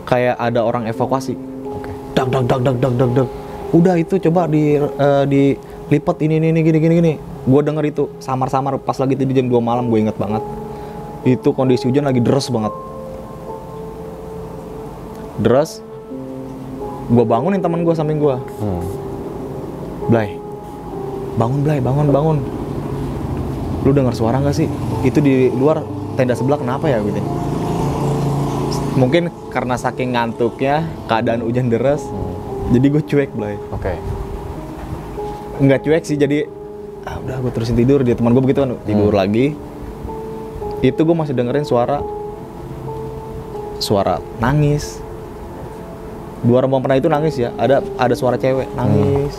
Kayak 0.07 0.39
ada 0.39 0.63
orang 0.63 0.87
evakuasi. 0.87 1.35
Oke. 1.67 1.91
dak 2.15 2.31
dak 2.31 2.47
dak 2.47 2.61
dak 2.63 2.77
dak 2.79 2.95
dak 2.95 3.11
dak 3.13 3.29
udah 3.75 3.99
itu 3.99 4.15
coba 4.31 4.47
di 4.47 4.79
eh, 4.79 5.25
dilipat 5.87 6.19
ini 6.19 6.43
ini 6.43 6.51
ini 6.51 6.61
gini 6.63 6.79
gini 6.79 6.95
gini. 6.99 7.13
Gue 7.47 7.61
denger 7.63 7.85
itu 7.87 8.11
samar 8.19 8.51
samar 8.51 8.75
pas 8.83 8.99
lagi 8.99 9.15
itu 9.15 9.23
di 9.23 9.35
jam 9.35 9.47
2 9.47 9.55
malam 9.63 9.87
gue 9.87 10.03
inget 10.03 10.19
banget. 10.19 10.43
Itu 11.23 11.55
kondisi 11.55 11.87
hujan 11.87 12.07
lagi 12.07 12.19
deras 12.19 12.51
banget. 12.51 12.75
Deras 15.37 15.85
gue 17.07 17.23
bangunin 17.23 17.63
teman 17.63 17.87
gue 17.87 17.95
samping 17.95 18.19
gue 18.19 18.35
Hmm. 18.59 18.83
Blay. 20.11 20.39
Bangun 21.39 21.61
Blay. 21.63 21.79
Bangun 21.79 22.11
bangun. 22.11 22.39
Lu 23.87 23.95
dengar 23.95 24.15
suara 24.15 24.43
nggak 24.43 24.57
sih? 24.57 24.67
Itu 25.07 25.23
di 25.23 25.55
luar 25.55 25.87
tenda 26.19 26.35
sebelah 26.35 26.59
kenapa 26.59 26.91
ya 26.91 26.99
gitu? 26.99 27.21
Mungkin 28.97 29.29
karena 29.53 29.77
saking 29.77 30.17
ngantuknya 30.17 30.83
keadaan 31.07 31.45
hujan 31.45 31.71
deras 31.71 32.03
Hmm. 32.03 32.75
jadi 32.75 32.87
gue 32.91 33.03
cuek 33.07 33.31
Blay. 33.37 33.55
Oke. 33.71 33.95
Nggak 35.57 35.81
cuek 35.89 36.05
sih 36.05 36.21
jadi 36.21 36.45
ah 37.07 37.23
udah 37.23 37.37
gue 37.41 37.53
terusin 37.55 37.77
tidur. 37.79 38.03
Dia 38.03 38.19
teman 38.19 38.35
gue 38.35 38.43
begitu 38.43 38.67
kan 38.67 38.77
tidur 38.85 39.13
lagi. 39.15 39.55
Itu 40.85 41.03
gue 41.07 41.17
masih 41.17 41.33
dengerin 41.33 41.65
suara 41.65 42.03
suara 43.81 44.21
nangis. 44.43 45.01
Dua 46.45 46.63
rombongan 46.63 46.85
pernah 46.85 46.99
itu 47.01 47.09
nangis 47.09 47.35
ya 47.41 47.51
ada 47.57 47.81
ada 47.97 48.15
suara 48.15 48.37
cewek 48.37 48.69
nangis. 48.77 49.35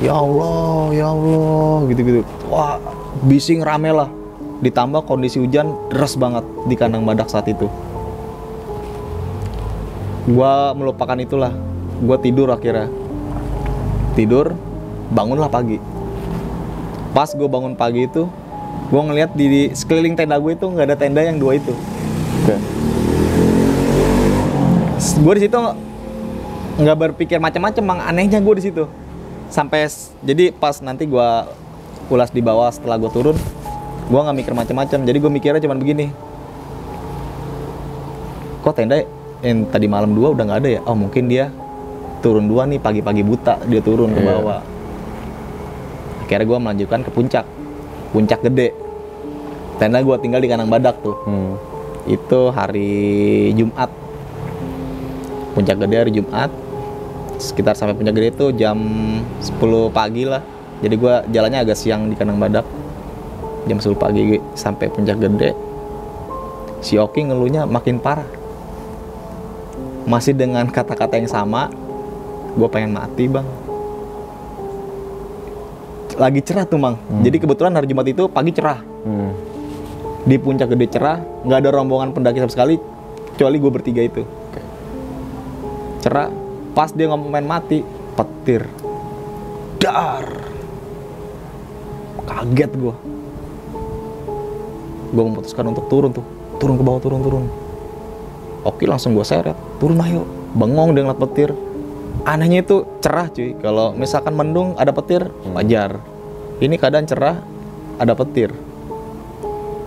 Ya 0.00 0.16
Allah 0.16 0.88
ya 0.96 1.12
Allah 1.12 1.84
gitu 1.92 2.00
gitu 2.00 2.20
wah 2.48 2.78
bising 3.26 3.60
rame 3.60 3.90
lah. 3.90 4.08
Ditambah 4.62 5.10
kondisi 5.10 5.42
hujan 5.42 5.74
deras 5.90 6.14
banget 6.14 6.46
di 6.70 6.78
kandang 6.78 7.02
badak 7.02 7.26
saat 7.26 7.50
itu. 7.50 7.66
Gua 10.30 10.70
melupakan 10.70 11.18
itulah. 11.18 11.50
Gua 11.98 12.14
tidur 12.22 12.46
akhirnya. 12.54 12.86
Tidur 14.14 14.54
bangunlah 15.12 15.52
pagi. 15.52 15.76
Pas 17.12 17.28
gue 17.28 17.44
bangun 17.44 17.76
pagi 17.76 18.08
itu 18.08 18.24
gue 18.88 19.00
ngeliat 19.00 19.32
di, 19.32 19.46
di 19.48 19.62
sekeliling 19.72 20.16
tenda 20.16 20.36
gue 20.36 20.52
itu 20.52 20.64
nggak 20.64 20.86
ada 20.88 20.96
tenda 20.96 21.20
yang 21.20 21.36
dua 21.36 21.60
itu. 21.60 21.72
Oke. 22.42 22.56
gue 25.02 25.34
di 25.34 25.42
situ 25.44 25.58
nggak 26.78 26.96
berpikir 26.96 27.36
macam-macam 27.36 27.82
bang 27.84 28.00
anehnya 28.08 28.38
gue 28.40 28.54
di 28.56 28.64
situ. 28.64 28.84
Sampai 29.52 29.84
jadi 30.24 30.48
pas 30.56 30.80
nanti 30.80 31.04
gue 31.04 31.28
ulas 32.08 32.32
di 32.32 32.40
bawah 32.40 32.72
setelah 32.72 32.96
gue 32.96 33.12
turun 33.12 33.36
gue 34.08 34.20
nggak 34.20 34.36
mikir 34.40 34.52
macam-macam. 34.56 34.98
Jadi 35.04 35.18
gue 35.20 35.30
mikirnya 35.30 35.60
cuman 35.60 35.78
begini. 35.78 36.06
Kok 38.64 38.72
tenda 38.72 39.04
yang 39.42 39.66
tadi 39.68 39.90
malam 39.90 40.14
dua 40.14 40.32
udah 40.32 40.44
nggak 40.48 40.60
ada 40.64 40.70
ya? 40.78 40.80
Oh 40.86 40.94
mungkin 40.96 41.26
dia 41.28 41.50
turun 42.22 42.46
dua 42.46 42.64
nih 42.70 42.78
pagi-pagi 42.78 43.26
buta 43.26 43.58
dia 43.66 43.82
turun 43.82 44.14
ke 44.14 44.22
Iya. 44.22 44.30
bawah 44.38 44.60
akhirnya 46.34 46.48
gue 46.48 46.58
melanjutkan 46.58 47.00
ke 47.04 47.10
puncak. 47.12 47.44
Puncak 48.12 48.40
gede. 48.44 48.72
Tenda 49.76 50.00
gue 50.00 50.16
tinggal 50.20 50.40
di 50.40 50.48
kandang 50.48 50.70
badak 50.72 50.98
tuh. 51.04 51.16
Hmm. 51.28 51.54
itu 52.02 52.50
hari 52.50 53.54
Jumat. 53.54 53.86
Puncak 55.54 55.78
gede 55.86 55.96
hari 56.02 56.10
Jumat. 56.10 56.50
Sekitar 57.38 57.78
sampai 57.78 57.94
puncak 57.94 58.14
gede 58.18 58.28
itu 58.34 58.46
jam 58.58 58.78
10 59.38 59.60
pagi 59.94 60.26
lah. 60.26 60.42
Jadi 60.82 60.94
gua 60.98 61.22
jalannya 61.30 61.62
agak 61.62 61.78
siang 61.78 62.10
di 62.10 62.18
kandang 62.18 62.42
badak. 62.42 62.66
Jam 63.70 63.78
10 63.78 63.94
pagi 63.94 64.34
sampai 64.58 64.90
puncak 64.90 65.22
gede. 65.22 65.54
Si 66.82 66.98
Oki 66.98 67.30
ngeluhnya 67.30 67.70
makin 67.70 68.02
parah. 68.02 68.26
Masih 70.02 70.34
dengan 70.34 70.66
kata-kata 70.66 71.22
yang 71.22 71.30
sama 71.30 71.70
gue 72.52 72.68
pengen 72.68 72.92
mati 72.92 73.24
bang 73.30 73.46
lagi 76.16 76.40
cerah 76.44 76.64
tuh 76.68 76.78
mang. 76.78 76.96
Jadi 77.22 77.36
kebetulan 77.42 77.72
hari 77.76 77.86
Jumat 77.88 78.06
itu 78.08 78.26
pagi 78.28 78.52
cerah. 78.54 78.80
Hmm. 79.02 79.34
di 80.22 80.38
puncak 80.38 80.70
gede 80.70 80.86
cerah 80.86 81.18
nggak 81.42 81.66
ada 81.66 81.70
rombongan 81.74 82.14
pendaki 82.14 82.38
sama 82.38 82.54
sekali 82.54 82.78
kecuali 83.34 83.56
gue 83.58 83.70
bertiga 83.74 84.02
itu. 84.06 84.22
Cerah 85.98 86.30
pas 86.70 86.94
dia 86.94 87.10
ngomong 87.10 87.26
main 87.26 87.42
mati 87.42 87.82
petir. 88.14 88.62
Dar. 89.82 90.26
Kaget 92.22 92.70
gue 92.78 92.94
gue 95.12 95.22
memutuskan 95.22 95.68
untuk 95.68 95.86
turun 95.92 96.10
tuh. 96.14 96.24
Turun 96.56 96.80
ke 96.80 96.84
bawah 96.86 97.00
turun 97.02 97.20
turun. 97.20 97.44
Oke 98.64 98.86
langsung 98.88 99.12
gue 99.12 99.26
seret. 99.26 99.58
Turun 99.76 100.00
ayo. 100.00 100.24
Bengong 100.56 100.94
dia 100.96 101.04
ngeliat 101.04 101.20
petir 101.20 101.50
anehnya 102.24 102.62
itu 102.62 102.86
cerah 103.02 103.28
cuy. 103.32 103.56
Kalau 103.58 103.96
misalkan 103.96 104.34
mendung 104.36 104.74
ada 104.78 104.94
petir 104.94 105.26
wajar. 105.52 105.98
Ini 106.62 106.74
keadaan 106.78 107.06
cerah 107.08 107.42
ada 107.98 108.14
petir. 108.14 108.54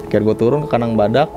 Akhirnya 0.05 0.32
gue 0.32 0.36
turun 0.39 0.60
ke 0.63 0.70
kandang 0.72 0.96
badak. 0.96 1.27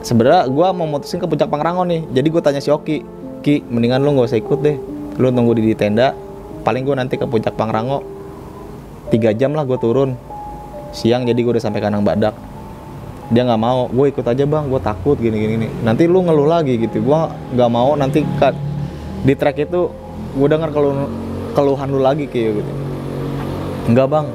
Sebenarnya 0.00 0.48
gue 0.48 0.66
mau 0.72 0.88
mutusin 0.88 1.20
ke 1.20 1.28
puncak 1.28 1.52
Pangrango 1.52 1.84
nih. 1.84 2.08
Jadi 2.08 2.28
gue 2.32 2.40
tanya 2.40 2.60
si 2.64 2.72
Oki 2.72 3.04
Ki 3.44 3.60
mendingan 3.68 4.00
lu 4.00 4.16
nggak 4.16 4.32
usah 4.32 4.40
ikut 4.40 4.58
deh. 4.64 4.76
Lu 5.20 5.28
tunggu 5.28 5.52
di, 5.52 5.76
tenda. 5.76 6.16
Paling 6.64 6.88
gue 6.88 6.96
nanti 6.96 7.20
ke 7.20 7.28
puncak 7.28 7.60
Pangrango. 7.60 8.00
Tiga 9.12 9.36
jam 9.36 9.52
lah 9.52 9.68
gue 9.68 9.76
turun. 9.76 10.16
Siang 10.96 11.28
jadi 11.28 11.36
gue 11.36 11.52
udah 11.60 11.64
sampai 11.64 11.84
kandang 11.84 12.08
badak. 12.08 12.32
Dia 13.28 13.44
nggak 13.44 13.60
mau. 13.60 13.92
Gue 13.92 14.08
ikut 14.08 14.24
aja 14.24 14.48
bang. 14.48 14.64
Gue 14.72 14.80
takut 14.80 15.20
gini 15.20 15.36
gini 15.36 15.68
nanti 15.84 16.08
lu 16.08 16.24
ngeluh 16.24 16.48
lagi 16.48 16.80
gitu. 16.80 17.04
Gue 17.04 17.20
nggak 17.52 17.68
mau 17.68 17.92
nanti 18.00 18.24
di 19.20 19.36
trek 19.36 19.68
itu 19.68 19.92
gue 20.30 20.48
dengar 20.50 20.70
kalau 20.70 21.10
keluhan 21.54 21.88
lu 21.90 22.00
lagi 22.02 22.24
kayak 22.30 22.62
gitu. 22.62 22.72
Enggak 23.90 24.06
bang. 24.06 24.26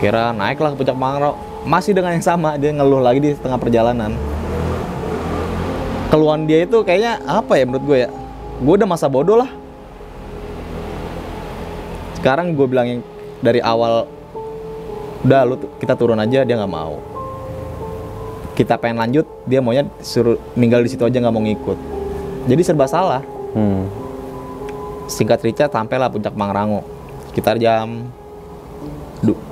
Kira 0.00 0.32
naiklah 0.32 0.72
ke 0.72 0.76
puncak 0.80 0.96
Pangrango 0.96 1.36
masih 1.60 1.92
dengan 1.92 2.16
yang 2.16 2.24
sama 2.24 2.56
dia 2.56 2.72
ngeluh 2.72 3.04
lagi 3.04 3.20
di 3.20 3.30
tengah 3.36 3.60
perjalanan. 3.60 4.16
Keluhan 6.08 6.48
dia 6.48 6.64
itu 6.64 6.80
kayaknya 6.82 7.20
apa 7.28 7.60
ya 7.60 7.64
menurut 7.68 7.84
gue 7.84 7.98
ya? 8.08 8.10
Gue 8.60 8.74
udah 8.80 8.88
masa 8.88 9.06
bodoh 9.06 9.38
lah. 9.38 9.50
Sekarang 12.16 12.52
gue 12.52 12.66
bilangin 12.68 13.00
dari 13.40 13.60
awal 13.64 14.04
udah 15.20 15.40
lu 15.44 15.56
kita 15.76 15.96
turun 15.96 16.20
aja 16.20 16.44
dia 16.44 16.56
nggak 16.56 16.72
mau. 16.72 17.00
Kita 18.56 18.76
pengen 18.76 19.00
lanjut 19.00 19.24
dia 19.48 19.60
maunya 19.60 19.88
suruh 20.00 20.36
ninggal 20.56 20.84
di 20.84 20.92
situ 20.92 21.04
aja 21.04 21.16
nggak 21.16 21.32
mau 21.32 21.44
ngikut. 21.44 21.78
Jadi 22.48 22.60
serba 22.64 22.88
salah. 22.88 23.24
Hmm. 23.52 23.99
Singkat 25.10 25.42
cerita 25.42 25.66
sampailah 25.66 26.06
puncak 26.08 26.32
Pangrango 26.38 26.86
sekitar 27.30 27.58
jam 27.58 28.06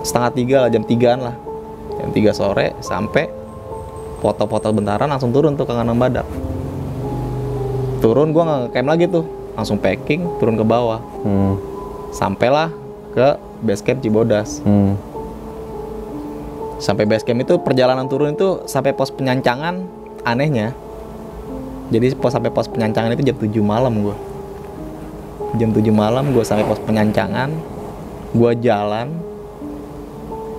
setengah 0.03 0.31
tiga 0.33 0.57
lah 0.65 0.71
jam 0.73 0.83
tigaan 0.85 1.21
lah. 1.21 1.37
Jam 1.99 2.11
tiga 2.15 2.31
sore 2.33 2.73
sampai 2.79 3.27
foto-foto 4.23 4.71
bentaran 4.71 5.11
langsung 5.11 5.31
turun 5.35 5.55
tuh 5.59 5.67
ke 5.67 5.75
kandang 5.75 5.99
badak. 5.99 6.27
Turun 7.99 8.31
gua 8.31 8.43
nggak 8.47 8.59
ngecamp 8.71 8.89
lagi 8.89 9.05
tuh. 9.11 9.25
Langsung 9.59 9.79
packing 9.83 10.23
turun 10.39 10.57
ke 10.57 10.65
bawah. 10.65 11.03
Hmm. 11.27 11.55
sampailah 12.09 12.73
ke 13.13 13.37
base 13.61 13.85
camp 13.85 14.01
Cibodas. 14.01 14.65
Hmm. 14.65 14.97
sampai 16.79 17.11
base 17.11 17.27
camp 17.27 17.43
itu 17.43 17.59
perjalanan 17.59 18.07
turun 18.07 18.39
itu 18.39 18.63
sampai 18.71 18.95
pos 18.95 19.11
penyancangan 19.11 19.83
anehnya. 20.23 20.73
Jadi 21.91 22.15
pos 22.17 22.33
sampai 22.33 22.55
pos 22.55 22.71
penyancangan 22.71 23.13
itu 23.19 23.27
jam 23.27 23.37
7 23.37 23.61
malam 23.61 23.93
gua 24.01 24.28
jam 25.57 25.73
7 25.73 25.89
malam 25.89 26.37
gua 26.37 26.45
sampai 26.45 26.69
pos 26.69 26.83
penyancangan 26.85 27.49
gua 28.37 28.53
jalan. 28.53 29.09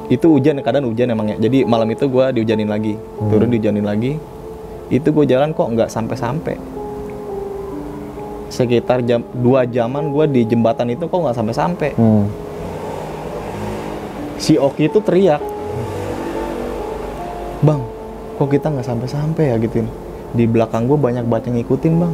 Itu 0.09 0.33
hujan 0.33 0.57
kadang 0.65 0.89
hujan 0.89 1.13
emangnya 1.13 1.37
jadi 1.37 1.69
malam 1.69 1.85
itu 1.93 2.09
gua 2.09 2.33
dihujanin 2.33 2.65
lagi 2.65 2.97
turun 3.29 3.53
dihujanin 3.53 3.85
lagi. 3.85 4.17
Itu 4.89 5.13
gue 5.13 5.21
jalan 5.29 5.53
kok 5.53 5.69
nggak 5.69 5.85
sampai-sampai. 5.93 6.57
Sekitar 8.49 9.05
jam 9.05 9.21
2 9.37 9.69
jaman 9.69 10.09
gua 10.09 10.25
di 10.25 10.41
jembatan 10.49 10.89
itu 10.89 11.05
kok 11.05 11.19
nggak 11.21 11.37
sampai-sampai. 11.37 11.91
Hmm. 11.93 12.25
si 14.39 14.55
Oki 14.55 14.87
itu 14.87 15.03
teriak 15.03 15.43
bang 17.59 17.83
kok 18.39 18.47
kita 18.47 18.71
nggak 18.71 18.87
sampai-sampai 18.87 19.51
ya? 19.51 19.55
Gituin. 19.59 19.85
Di 20.31 20.47
belakang 20.47 20.87
gue 20.87 20.95
banyak 20.95 21.27
banget 21.27 21.51
yang 21.51 21.55
ngikutin 21.59 21.93
bang 21.99 22.13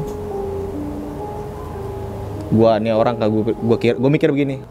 gua 2.54 2.78
nih 2.78 2.94
orang 2.94 3.18
kagak 3.18 3.32
gue 3.32 3.54
gua 3.58 3.78
kira 3.78 3.96
gue 3.98 4.12
mikir 4.12 4.30
begini. 4.30 4.62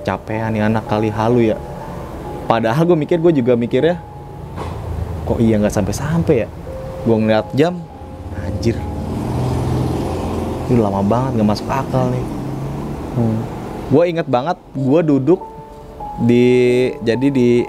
Kecapean 0.00 0.52
nih 0.52 0.62
anak 0.64 0.84
kali 0.88 1.08
halu 1.08 1.52
ya. 1.52 1.58
Padahal 2.46 2.86
gue 2.86 2.94
mikir 2.94 3.18
gue 3.18 3.32
juga 3.34 3.58
mikirnya 3.58 3.98
kok 5.26 5.42
iya 5.42 5.58
nggak 5.58 5.74
sampai 5.74 5.94
sampai 5.94 6.36
ya? 6.46 6.48
Gue 7.02 7.16
ngeliat 7.18 7.46
jam 7.58 7.82
anjir. 8.38 8.78
Ini 10.70 10.78
lama 10.78 11.02
banget 11.02 11.42
nggak 11.42 11.48
masuk 11.50 11.66
akal 11.66 12.10
nih. 12.14 12.26
Hmm. 13.16 13.40
gue 13.86 14.02
inget 14.12 14.28
banget 14.28 14.60
gue 14.76 15.00
duduk 15.00 15.40
di 16.28 16.46
jadi 17.00 17.32
di 17.32 17.64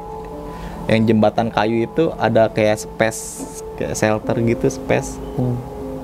yang 0.91 1.07
jembatan 1.07 1.47
kayu 1.47 1.87
itu 1.87 2.11
ada 2.19 2.51
kayak 2.51 2.83
space 2.83 3.21
kayak 3.79 3.95
shelter 3.95 4.35
gitu 4.43 4.67
space. 4.67 5.15
Hmm. 5.39 5.55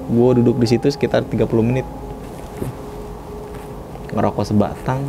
gue 0.04 0.30
duduk 0.40 0.60
di 0.60 0.68
situ 0.68 0.88
sekitar 0.92 1.28
30 1.28 1.48
menit 1.64 1.88
ngerokok 4.14 4.46
sebatang. 4.46 5.02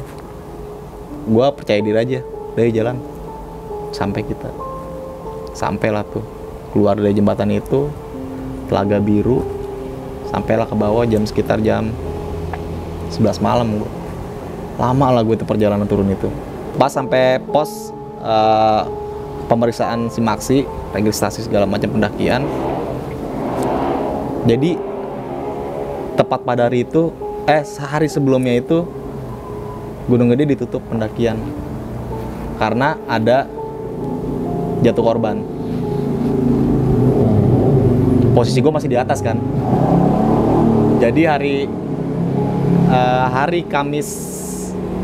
Gue 1.24 1.46
percaya 1.56 1.80
diri 1.80 1.98
aja 1.98 2.20
dari 2.56 2.70
jalan. 2.72 2.96
Sampai 3.94 4.26
kita. 4.26 4.50
Sampailah 5.54 6.02
tuh. 6.08 6.24
Keluar 6.74 6.98
dari 6.98 7.14
jembatan 7.14 7.54
itu 7.54 7.88
telaga 8.66 8.98
biru. 8.98 9.44
Sampailah 10.34 10.66
ke 10.66 10.74
bawah 10.74 11.06
jam 11.06 11.22
sekitar 11.22 11.62
jam 11.62 11.94
11 13.14 13.38
malam 13.38 13.78
gua. 13.78 13.90
Lama 14.74 15.14
lah 15.14 15.22
gue 15.22 15.38
itu 15.38 15.46
perjalanan 15.46 15.86
turun 15.86 16.10
itu. 16.10 16.26
Pas 16.74 16.90
sampai 16.90 17.38
pos 17.38 17.94
eh, 18.18 18.82
pemeriksaan 19.46 20.10
simaksi 20.10 20.66
registrasi 20.90 21.46
segala 21.46 21.70
macam 21.70 21.94
pendakian. 21.94 22.42
Jadi 24.50 24.74
tepat 26.18 26.42
pada 26.42 26.66
hari 26.66 26.82
itu 26.82 27.14
eh 27.44 27.62
sehari 27.64 28.08
sebelumnya 28.08 28.56
itu 28.56 28.88
Gunung 30.04 30.32
Gede 30.32 30.56
ditutup 30.56 30.84
pendakian 30.88 31.36
karena 32.56 32.96
ada 33.08 33.48
jatuh 34.84 35.04
korban 35.04 35.40
posisi 38.32 38.58
gue 38.60 38.72
masih 38.72 38.90
di 38.90 38.98
atas 38.98 39.20
kan 39.20 39.36
jadi 41.00 41.36
hari 41.36 41.68
eh, 42.88 43.26
hari 43.28 43.60
Kamis 43.64 44.08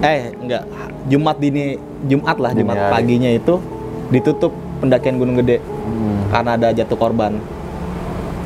eh 0.01 0.33
enggak 0.37 0.65
Jumat 1.09 1.37
dini 1.37 1.77
Jumat 2.09 2.37
lah 2.41 2.53
Dini 2.53 2.65
Jumat 2.65 2.77
hari. 2.77 2.93
paginya 2.93 3.31
itu 3.33 3.61
ditutup 4.09 4.53
pendakian 4.81 5.21
Gunung 5.21 5.37
Gede 5.41 5.61
Hmm. 5.91 6.31
karena 6.31 6.55
ada 6.55 6.69
jatuh 6.71 6.95
korban 6.95 7.35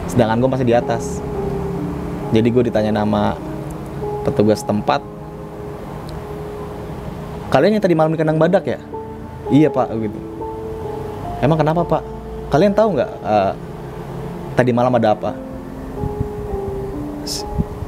sedangkan 0.09 0.41
gue 0.41 0.49
masih 0.49 0.65
di 0.65 0.73
atas 0.73 1.21
jadi 2.33 2.49
gue 2.49 2.73
ditanya 2.73 3.05
nama 3.05 3.37
petugas 4.25 4.65
tempat. 4.65 5.05
Kalian 7.53 7.79
yang 7.79 7.85
tadi 7.85 7.95
malam 7.95 8.11
di 8.11 8.19
kandang 8.19 8.41
badak 8.41 8.65
ya? 8.67 8.81
Iya 9.53 9.69
pak 9.71 9.93
gitu. 9.95 10.19
Emang 11.45 11.61
kenapa 11.61 11.85
pak? 11.85 12.03
Kalian 12.49 12.73
tahu 12.73 12.99
nggak 12.99 13.11
eh, 13.23 13.53
tadi 14.57 14.71
malam 14.73 14.97
ada 14.97 15.13
apa? 15.15 15.31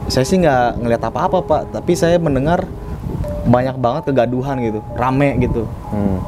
Saya 0.07 0.23
sih 0.23 0.39
nggak 0.39 0.85
ngeliat 0.85 1.03
apa-apa 1.03 1.39
pak. 1.43 1.63
Tapi 1.75 1.93
saya 1.99 2.21
mendengar 2.21 2.63
banyak 3.47 3.75
banget 3.79 4.03
kegaduhan 4.13 4.61
gitu 4.61 4.81
rame 4.95 5.39
gitu. 5.41 5.65
Hmm. 5.91 6.21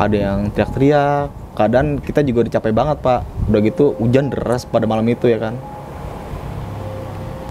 ada 0.00 0.16
yang 0.16 0.38
teriak-teriak. 0.56 1.28
Keadaan 1.54 2.00
kita 2.00 2.24
juga 2.24 2.40
dicapai 2.48 2.72
banget 2.72 3.04
pak. 3.04 3.20
Udah 3.52 3.60
gitu 3.60 3.92
hujan 4.00 4.32
deras 4.32 4.64
pada 4.64 4.88
malam 4.88 5.04
itu 5.06 5.28
ya 5.28 5.36
kan? 5.36 5.54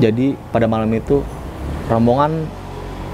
Jadi 0.01 0.33
pada 0.49 0.65
malam 0.65 0.89
itu 0.95 1.21
rombongan 1.89 2.45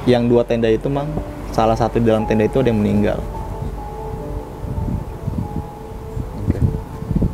yang 0.05 0.27
dua 0.27 0.43
tenda 0.43 0.67
itu 0.67 0.85
mang 0.85 1.07
salah 1.49 1.73
satu 1.73 1.97
di 1.97 2.05
dalam 2.05 2.27
tenda 2.27 2.43
itu 2.43 2.59
ada 2.59 2.69
yang 2.69 2.77
meninggal 2.77 3.17
Oke. 6.43 6.57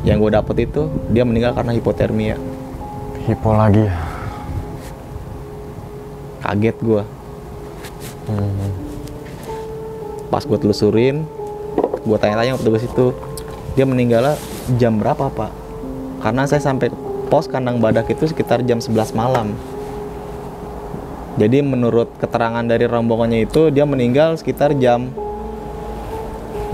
yang 0.06 0.16
gue 0.16 0.30
dapet 0.30 0.56
itu 0.64 0.82
dia 1.10 1.26
meninggal 1.26 1.52
karena 1.52 1.74
hipotermia 1.74 2.36
Hipo 3.22 3.50
lagi 3.52 3.86
ya. 3.86 3.96
kaget 6.42 6.78
gue 6.80 7.02
Hmm. 8.22 8.70
pas 10.30 10.46
gue 10.46 10.54
telusurin 10.54 11.26
gue 11.98 12.16
tanya-tanya 12.16 12.54
ke 12.54 12.62
petugas 12.62 12.86
itu 12.86 13.10
dia 13.74 13.82
meninggalnya 13.82 14.38
jam 14.78 14.94
berapa 14.94 15.26
pak 15.26 15.50
karena 16.22 16.46
saya 16.46 16.62
sampai 16.62 16.94
pos 17.26 17.50
kandang 17.50 17.82
badak 17.82 18.06
itu 18.06 18.30
sekitar 18.30 18.62
jam 18.62 18.78
11 18.78 18.94
malam 19.12 19.58
jadi 21.36 21.64
menurut 21.64 22.12
keterangan 22.20 22.64
dari 22.64 22.84
rombongannya 22.84 23.48
itu 23.48 23.72
dia 23.72 23.88
meninggal 23.88 24.36
sekitar 24.36 24.76
jam 24.76 25.08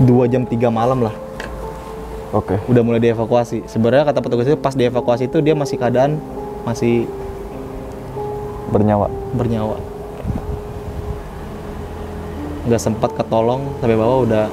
2 0.03 0.31
jam 0.31 0.43
3 0.43 0.51
malam 0.71 1.07
lah 1.07 1.15
Oke. 2.35 2.59
udah 2.67 2.81
mulai 2.83 3.01
dievakuasi 3.01 3.65
sebenarnya 3.65 4.05
kata 4.05 4.19
petugas 4.21 4.47
itu 4.47 4.59
pas 4.59 4.75
dievakuasi 4.75 5.31
itu 5.31 5.39
dia 5.39 5.55
masih 5.55 5.79
keadaan 5.79 6.19
masih 6.67 7.07
Bernyawa. 8.69 9.09
bernyawa 9.33 9.81
nggak 12.69 12.81
sempat 12.85 13.09
ketolong 13.17 13.65
sampai 13.81 13.97
bawah 13.97 14.29
udah 14.29 14.45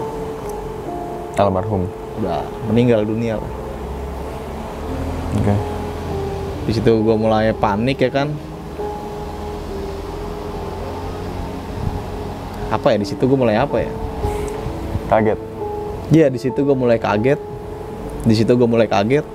Almarhum. 1.36 1.84
udah 2.16 2.48
meninggal 2.72 3.04
dunia 3.04 3.36
lah. 3.36 3.52
Oke. 5.36 5.54
di 6.64 6.72
situ 6.72 6.88
gue 6.96 7.16
mulai 7.20 7.52
panik 7.52 8.00
ya 8.00 8.08
kan 8.08 8.32
apa 12.66 12.94
ya 12.94 12.96
di 12.98 13.06
situ 13.06 13.22
gue 13.26 13.38
mulai 13.38 13.56
apa 13.58 13.76
ya? 13.82 13.92
Kaget. 15.06 15.38
Iya 16.10 16.26
di 16.30 16.38
situ 16.38 16.62
gue 16.66 16.76
mulai 16.76 16.98
kaget. 16.98 17.38
Di 18.26 18.34
situ 18.34 18.52
gue 18.58 18.68
mulai 18.68 18.90
kaget. 18.90 19.26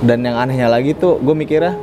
Dan 0.00 0.24
yang 0.24 0.38
anehnya 0.38 0.70
lagi 0.70 0.96
tuh 0.96 1.20
gue 1.20 1.34
mikirnya 1.34 1.76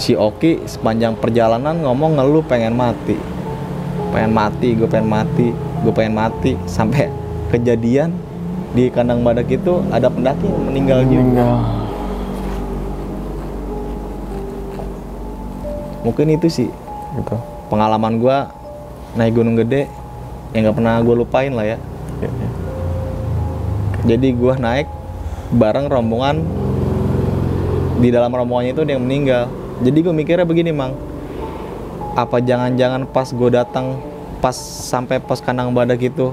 si 0.00 0.16
Oki 0.16 0.64
sepanjang 0.64 1.18
perjalanan 1.18 1.82
ngomong 1.82 2.16
ngeluh 2.16 2.44
pengen 2.46 2.78
mati. 2.78 3.18
Pengen 4.14 4.32
mati 4.32 4.72
gue 4.78 4.88
pengen 4.88 5.10
mati 5.10 5.50
gue 5.54 5.92
pengen 5.92 6.14
mati. 6.14 6.54
Sampai 6.70 7.10
kejadian 7.50 8.14
di 8.76 8.92
kandang 8.92 9.24
badak 9.24 9.48
itu 9.48 9.82
ada 9.88 10.12
pendaki 10.12 10.46
yang 10.46 10.64
meninggal 10.68 11.00
juga 11.06 11.16
Meninggal. 11.16 11.56
mungkin 16.06 16.38
itu 16.38 16.46
sih 16.46 16.68
Gitu. 17.16 17.36
pengalaman 17.72 18.20
gue 18.20 18.36
naik 19.16 19.32
gunung 19.32 19.56
gede 19.56 19.88
yang 20.52 20.68
nggak 20.68 20.76
pernah 20.76 21.00
gue 21.00 21.14
lupain 21.16 21.52
lah 21.52 21.64
ya 21.64 21.78
Iya, 22.16 22.30
iya. 22.32 22.50
jadi 24.08 24.28
gue 24.32 24.54
naik 24.56 24.88
bareng 25.52 25.88
rombongan 25.88 26.40
di 28.00 28.08
dalam 28.12 28.32
rombongannya 28.32 28.72
itu 28.76 28.82
ada 28.84 28.92
yang 28.96 29.04
meninggal 29.04 29.48
jadi 29.80 29.98
gue 30.00 30.14
mikirnya 30.16 30.46
begini 30.48 30.72
mang 30.72 30.96
apa 32.16 32.40
jangan-jangan 32.40 33.04
pas 33.08 33.28
gue 33.28 33.48
datang 33.52 34.00
pas 34.40 34.56
sampai 34.56 35.20
pos 35.20 35.40
kandang 35.40 35.72
badak 35.72 36.00
itu 36.00 36.32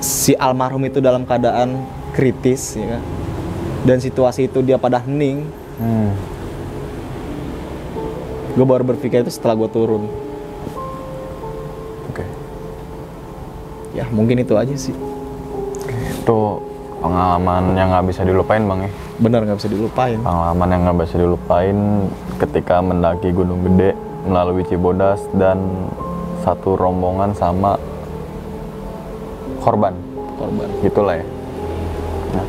si 0.00 0.32
almarhum 0.38 0.82
itu 0.86 1.02
dalam 1.02 1.26
keadaan 1.26 1.82
kritis 2.14 2.78
ya 2.78 2.98
kan? 2.98 3.02
dan 3.86 3.96
situasi 3.98 4.46
itu 4.46 4.62
dia 4.62 4.78
pada 4.78 4.98
hening 5.02 5.46
Hmm. 5.80 6.12
Gue 8.50 8.66
baru 8.66 8.82
berpikir 8.82 9.22
itu 9.22 9.30
setelah 9.30 9.54
gue 9.56 9.70
turun 9.70 10.02
Oke. 12.10 12.24
ya 13.94 14.04
mungkin 14.10 14.42
itu 14.42 14.54
aja 14.58 14.74
sih 14.74 14.94
Itu 16.20 16.60
pengalaman 17.00 17.72
yang 17.74 17.88
nggak 17.90 18.06
bisa 18.12 18.22
dilupain 18.22 18.60
bang 18.62 18.80
ya. 18.86 18.90
benar 19.18 19.40
nggak 19.46 19.58
bisa 19.58 19.70
dilupain 19.70 20.18
Pengalaman 20.20 20.68
yang 20.68 20.80
nggak 20.84 20.98
bisa 21.00 21.16
dilupain 21.16 21.76
ketika 22.36 22.76
mendaki 22.84 23.32
Gunung 23.32 23.64
Gede 23.64 23.96
melalui 24.28 24.66
Cibodas 24.68 25.24
dan 25.32 25.88
satu 26.44 26.76
rombongan 26.76 27.32
sama 27.32 27.76
korban. 29.60 29.92
korban 30.36 30.68
Gitulah 30.80 31.20
ya. 31.20 31.26
Nah, 32.32 32.46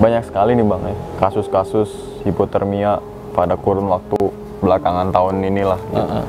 banyak 0.00 0.22
sekali 0.28 0.52
nih 0.52 0.64
bang 0.64 0.82
ya 0.84 0.96
kasus-kasus 1.18 1.88
hipotermia 2.24 3.00
pada 3.32 3.56
kurun 3.56 3.88
waktu 3.88 4.20
belakangan 4.62 5.08
tahun 5.10 5.34
inilah. 5.42 5.80
Gitu. 5.80 5.98
Heeh. 5.98 6.24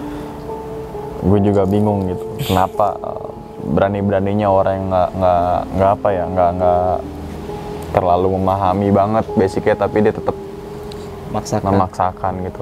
Gue 1.25 1.39
juga 1.41 1.63
bingung 1.65 2.05
gitu. 2.09 2.25
Kenapa 2.49 2.97
uh, 3.01 3.29
berani-beraninya 3.65 4.47
orang 4.47 4.73
yang 4.77 4.87
nggak 4.93 5.09
nggak 5.17 5.57
nggak 5.73 5.91
apa 5.97 6.09
ya 6.13 6.25
nggak 6.29 6.49
nggak 6.61 6.95
terlalu 7.97 8.27
memahami 8.37 8.87
banget 8.93 9.25
basicnya 9.33 9.75
tapi 9.79 10.05
dia 10.05 10.13
tetap 10.13 10.35
maksakan 11.33 11.71
memaksakan 11.73 12.33
gitu. 12.45 12.61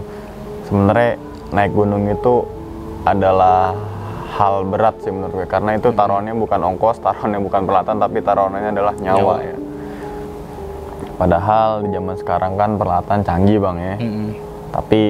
Sebenarnya 0.71 1.19
naik 1.51 1.71
gunung 1.75 2.07
itu 2.07 2.47
adalah 3.03 3.75
hal 4.33 4.65
berat 4.65 4.97
sih 5.05 5.13
menurut 5.13 5.43
gue 5.43 5.47
karena 5.49 5.77
itu 5.77 5.93
taruhannya 5.93 6.33
bukan 6.33 6.59
ongkos, 6.73 6.97
taruhannya 7.03 7.37
bukan 7.43 7.61
peralatan 7.69 7.97
tapi 8.01 8.17
taruhannya 8.23 8.71
adalah 8.73 8.95
nyawa, 8.97 9.19
Nyawa. 9.19 9.35
ya. 9.43 9.57
Padahal 11.13 11.69
di 11.85 11.89
zaman 11.93 12.15
sekarang 12.17 12.53
kan 12.57 12.69
peralatan 12.81 13.19
canggih 13.21 13.61
bang 13.61 13.77
ya. 13.77 13.95
Mm-mm. 14.01 14.29
Tapi 14.73 15.01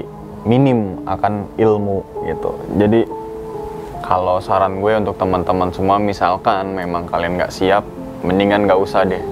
minim 0.44 1.00
akan 1.04 1.48
ilmu 1.56 2.04
gitu. 2.26 2.52
Jadi 2.76 3.08
kalau 4.04 4.44
saran 4.44 4.84
gue 4.84 4.92
untuk 5.00 5.16
teman-teman 5.16 5.72
semua 5.72 5.96
misalkan 5.96 6.76
memang 6.76 7.08
kalian 7.08 7.40
nggak 7.40 7.52
siap 7.52 7.88
mendingan 8.22 8.68
nggak 8.68 8.80
usah 8.80 9.08
deh. 9.08 9.24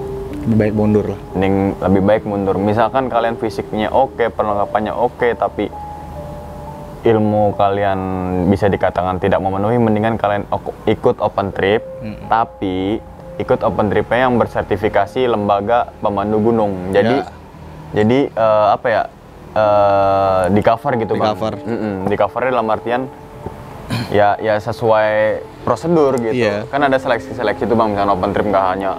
Lebih 0.42 0.58
baik 0.58 0.74
mundur 0.74 1.06
lah. 1.12 1.20
Mending 1.36 1.56
lebih 1.78 2.02
baik 2.02 2.24
mundur. 2.24 2.56
Misalkan 2.58 3.08
kalian 3.08 3.36
fisiknya 3.36 3.92
oke 3.92 4.32
perlengkapannya 4.32 4.96
oke 4.96 5.36
tapi 5.36 5.68
ilmu 7.02 7.58
kalian 7.58 8.00
bisa 8.48 8.70
dikatakan 8.70 9.18
tidak 9.18 9.42
memenuhi 9.42 9.82
mendingan 9.82 10.16
kalian 10.16 10.46
ikut 10.86 11.18
open 11.18 11.50
trip 11.50 11.82
Mm-mm. 11.98 12.30
tapi 12.30 13.02
ikut 13.42 13.60
open 13.66 13.90
tripnya 13.90 14.30
yang 14.30 14.38
bersertifikasi 14.38 15.26
lembaga 15.26 15.90
pemandu 15.98 16.38
gunung. 16.40 16.94
Jadi 16.94 17.18
Ya. 17.18 17.26
jadi 17.92 18.20
eh, 18.30 18.68
apa 18.72 18.88
ya 18.88 19.02
eh, 19.54 20.44
di 20.50 20.62
cover 20.62 20.94
gitu 20.98 21.14
Di 21.16 21.22
bang 21.22 21.30
cover. 21.36 21.54
Mm-mm, 21.62 21.96
di 22.08 22.16
cover 22.16 22.42
dalam 22.48 22.68
artian 22.68 23.02
ya 24.10 24.40
ya 24.40 24.56
sesuai 24.58 25.12
prosedur 25.62 26.16
gitu. 26.18 26.36
Iya. 26.36 26.64
kan 26.68 26.80
ada 26.82 26.96
seleksi 26.96 27.36
seleksi 27.36 27.68
tuh 27.68 27.76
bang 27.76 27.92
misalnya 27.92 28.14
open 28.16 28.32
trip 28.32 28.48
nggak 28.48 28.66
hanya 28.72 28.92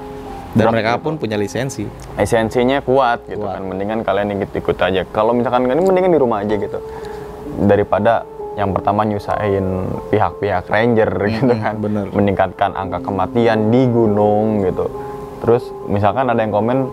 dan 0.53 0.69
mereka 0.69 1.01
gitu. 1.01 1.05
pun 1.09 1.13
punya 1.17 1.41
lisensi. 1.41 1.89
Esensinya 2.21 2.85
kuat 2.85 3.25
gitu 3.25 3.41
Kuat. 3.41 3.57
kan. 3.57 3.63
Mendingan 3.65 4.05
kalian 4.05 4.37
ikut-ikut 4.37 4.77
aja. 4.77 5.03
Kalau 5.09 5.33
misalkan 5.33 5.65
ini 5.65 5.81
mendingan 5.81 6.13
di 6.13 6.21
rumah 6.21 6.45
aja 6.45 6.55
gitu. 6.61 6.77
Daripada 7.65 8.29
yang 8.53 8.77
pertama 8.77 9.09
nyusahin 9.09 9.89
pihak-pihak 10.13 10.69
ranger 10.69 11.09
gitu 11.33 11.55
kan. 11.57 11.81
bener. 11.81 12.05
meningkatkan 12.13 12.77
angka 12.77 13.01
kematian 13.01 13.73
di 13.73 13.89
gunung 13.89 14.61
gitu. 14.61 14.93
Terus 15.41 15.65
misalkan 15.89 16.29
ada 16.29 16.37
yang 16.37 16.53
komen 16.53 16.85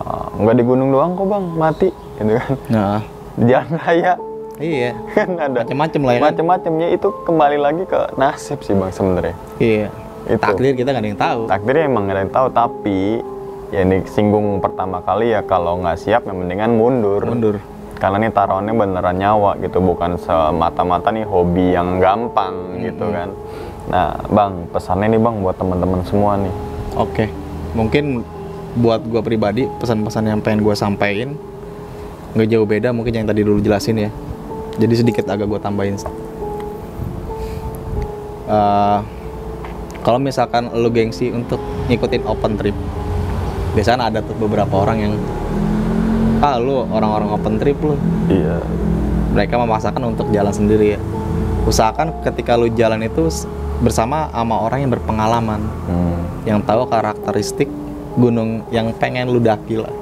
"Ah, 0.00 0.28
nggak 0.36 0.54
di 0.60 0.64
gunung 0.64 0.88
doang 0.92 1.16
kok 1.16 1.26
bang. 1.28 1.44
Mati 1.56 1.88
gitu 2.20 2.32
kan. 2.36 2.54
Nah. 2.68 3.00
Di 3.36 3.44
jalan 3.48 3.72
raya. 3.80 4.12
Iya. 4.56 4.90
Kan 5.16 5.36
ada. 5.36 5.60
Macem-macem 5.64 6.00
lah 6.00 6.12
ya. 6.16 6.20
Macem-macemnya 6.32 6.88
itu 6.96 7.08
kembali 7.28 7.58
lagi 7.60 7.82
ke 7.84 8.00
nasib 8.16 8.64
sih 8.64 8.72
bang 8.72 8.92
sebenarnya. 8.92 9.36
Iya. 9.60 9.88
Itu. 10.26 10.42
takdir 10.42 10.74
kita 10.74 10.90
nggak 10.90 11.02
ada 11.04 11.10
yang 11.12 11.20
tahu. 11.22 11.40
Takdirnya 11.46 11.84
emang 11.86 12.02
nggak 12.08 12.16
ada 12.16 12.22
yang 12.26 12.34
tahu 12.34 12.46
tapi 12.50 12.98
ya 13.70 13.80
ini 13.86 14.02
singgung 14.10 14.58
pertama 14.58 14.98
kali 15.02 15.34
ya 15.34 15.42
kalau 15.46 15.78
nggak 15.78 15.98
siap 16.02 16.26
ya 16.26 16.34
mendingan 16.34 16.74
mundur. 16.74 17.22
Mundur. 17.22 17.56
Karena 17.96 18.20
ini 18.20 18.28
taruhannya 18.28 18.74
beneran 18.76 19.16
nyawa 19.16 19.56
gitu 19.62 19.80
bukan 19.80 20.20
semata-mata 20.20 21.08
nih 21.14 21.24
hobi 21.24 21.72
yang 21.72 21.96
gampang 22.02 22.82
gitu 22.82 23.08
kan. 23.08 23.32
Nah 23.88 24.18
bang 24.28 24.52
pesannya 24.74 25.16
nih 25.16 25.20
bang 25.22 25.36
buat 25.40 25.56
teman-teman 25.56 26.00
semua 26.04 26.36
nih. 26.36 26.54
Oke, 26.96 27.24
mungkin 27.72 28.26
buat 28.76 29.00
gua 29.08 29.24
pribadi 29.24 29.64
pesan-pesan 29.80 30.28
yang 30.28 30.40
pengen 30.44 30.60
gua 30.60 30.76
sampaikan 30.76 31.34
nggak 32.36 32.48
jauh 32.52 32.68
beda 32.68 32.92
mungkin 32.92 33.16
yang 33.16 33.26
tadi 33.26 33.40
dulu 33.40 33.64
jelasin 33.64 33.96
ya. 33.96 34.10
Jadi 34.76 34.94
sedikit 34.94 35.24
agak 35.32 35.48
gua 35.48 35.56
tambahin. 35.56 35.96
Eh, 38.46 38.98
kalau 40.04 40.20
misalkan 40.20 40.70
lu 40.70 40.92
gengsi 40.92 41.32
untuk 41.32 41.58
ngikutin 41.88 42.22
open 42.28 42.60
trip, 42.60 42.76
biasanya 43.74 44.12
ada 44.12 44.20
tuh 44.22 44.36
beberapa 44.38 44.84
orang 44.84 44.98
yang 45.02 45.12
ah 46.40 46.56
lu 46.60 46.84
orang-orang 46.88 47.28
open 47.32 47.54
trip 47.56 47.76
lu 47.80 47.96
iya 48.28 48.60
mereka 49.32 49.60
memaksakan 49.60 50.16
untuk 50.16 50.28
jalan 50.32 50.52
sendiri 50.52 50.96
ya 50.96 51.00
usahakan 51.68 52.24
ketika 52.24 52.56
lu 52.56 52.72
jalan 52.72 53.04
itu 53.04 53.28
bersama 53.84 54.32
sama 54.32 54.56
orang 54.64 54.88
yang 54.88 54.92
berpengalaman 54.92 55.60
hmm. 55.64 56.48
yang 56.48 56.58
tahu 56.64 56.88
karakteristik 56.88 57.68
gunung 58.16 58.64
yang 58.72 58.90
pengen 58.96 59.28
lu 59.28 59.38
daki 59.38 59.78
lah. 59.78 59.92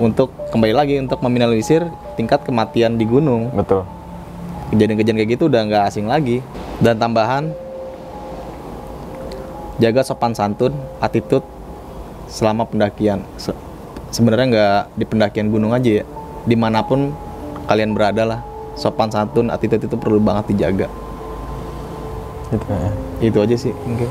Untuk 0.00 0.32
kembali 0.48 0.72
lagi 0.72 0.94
untuk 0.96 1.20
meminimalisir 1.20 1.84
tingkat 2.16 2.40
kematian 2.46 2.96
di 2.96 3.04
gunung. 3.04 3.52
Betul. 3.52 3.84
Kejadian-kejadian 4.72 5.16
kayak 5.20 5.30
gitu 5.36 5.44
udah 5.50 5.60
nggak 5.66 5.84
asing 5.90 6.06
lagi. 6.08 6.40
Dan 6.80 6.96
tambahan 6.96 7.52
jaga 9.76 10.00
sopan 10.00 10.32
santun 10.32 10.72
attitude 11.04 11.44
selama 12.30 12.64
pendakian. 12.64 13.20
Se- 13.36 13.58
sebenarnya 14.08 14.46
nggak 14.48 14.82
di 14.96 15.04
pendakian 15.04 15.52
gunung 15.52 15.76
aja 15.76 16.00
ya. 16.00 16.04
Di 16.48 16.56
mana 16.56 16.80
pun 16.80 17.12
kalian 17.68 17.92
berada 17.92 18.24
lah 18.24 18.40
sopan 18.72 19.12
santun 19.12 19.52
attitude 19.52 19.84
itu 19.84 19.96
perlu 20.00 20.16
banget 20.16 20.56
dijaga. 20.56 20.88
Gitu 22.48 22.64
ya. 22.64 22.90
Itu 23.20 23.38
aja 23.44 23.56
sih 23.58 23.74
mungkin 23.84 24.08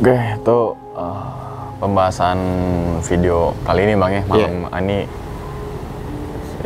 Oke, 0.00 0.16
itu 0.16 0.58
uh, 0.96 1.28
pembahasan 1.80 2.38
video 3.00 3.56
kali 3.64 3.88
ini 3.88 3.94
Bang 3.96 4.12
ya. 4.12 4.22
Malam 4.28 4.68
ini 4.84 4.98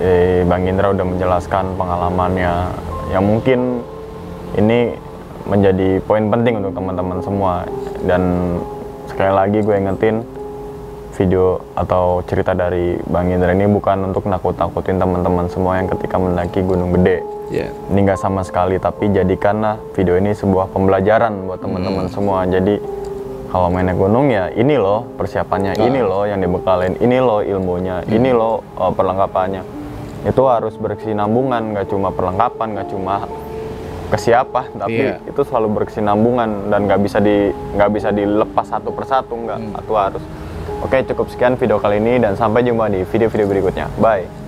eh, 0.02 0.42
Bang 0.42 0.66
Indra 0.66 0.90
udah 0.90 1.06
menjelaskan 1.06 1.78
pengalamannya. 1.78 2.52
Yang 3.14 3.24
mungkin 3.24 3.60
ini 4.58 4.98
menjadi 5.46 6.02
poin 6.02 6.26
penting 6.28 6.58
untuk 6.58 6.74
teman-teman 6.74 7.22
semua. 7.22 7.62
Dan 8.02 8.22
sekali 9.06 9.32
lagi 9.32 9.58
gue 9.62 9.76
ingetin 9.78 10.26
video 11.14 11.62
atau 11.78 12.26
cerita 12.26 12.58
dari 12.58 12.98
Bang 13.06 13.30
Indra 13.30 13.54
ini 13.54 13.70
bukan 13.70 14.10
untuk 14.10 14.26
nakut-nakutin 14.26 14.98
teman-teman 14.98 15.46
semua 15.46 15.78
yang 15.78 15.86
ketika 15.86 16.18
mendaki 16.18 16.58
Gunung 16.66 16.90
Gede. 16.98 17.22
Ya 17.54 17.70
ini 17.70 18.02
nggak 18.02 18.18
sama 18.18 18.42
sekali 18.42 18.82
tapi 18.82 19.14
jadikanlah 19.14 19.78
video 19.94 20.18
ini 20.18 20.34
sebuah 20.34 20.74
pembelajaran 20.74 21.46
buat 21.46 21.62
teman-teman 21.62 22.10
semua. 22.10 22.42
Jadi 22.50 23.03
kalau 23.54 23.70
main 23.70 23.86
naik 23.86 24.02
gunung 24.02 24.34
ya 24.34 24.50
ini 24.50 24.74
loh 24.74 25.06
persiapannya 25.14 25.78
ini 25.78 26.02
loh 26.02 26.26
yang 26.26 26.42
dibekalin 26.42 26.98
ini 26.98 27.22
loh 27.22 27.38
ilmunya 27.38 28.02
ini 28.10 28.34
loh 28.34 28.66
uh, 28.74 28.90
perlengkapannya. 28.90 29.62
Itu 30.26 30.50
harus 30.50 30.74
berkesinambungan 30.74 31.70
nggak 31.70 31.86
cuma 31.86 32.10
perlengkapan 32.10 32.74
nggak 32.74 32.88
cuma 32.90 33.30
ke 34.10 34.18
siapa 34.18 34.66
tapi 34.74 35.06
Iya. 35.06 35.22
itu 35.22 35.40
selalu 35.46 35.70
berkesinambungan 35.70 36.66
dan 36.66 36.90
nggak 36.90 37.00
bisa 37.06 37.22
di 37.22 37.54
nggak 37.78 37.90
bisa 37.94 38.10
dilepas 38.10 38.66
satu 38.66 38.90
persatu 38.90 39.38
nggak. 39.38 39.86
Itu 39.86 39.94
harus. 39.94 40.24
Oke 40.82 41.06
cukup 41.06 41.30
sekian 41.30 41.54
video 41.54 41.78
kali 41.78 42.02
ini 42.02 42.18
dan 42.18 42.34
sampai 42.34 42.66
jumpa 42.66 42.90
di 42.90 43.06
video-video 43.06 43.46
berikutnya. 43.46 43.86
Bye 44.02 44.43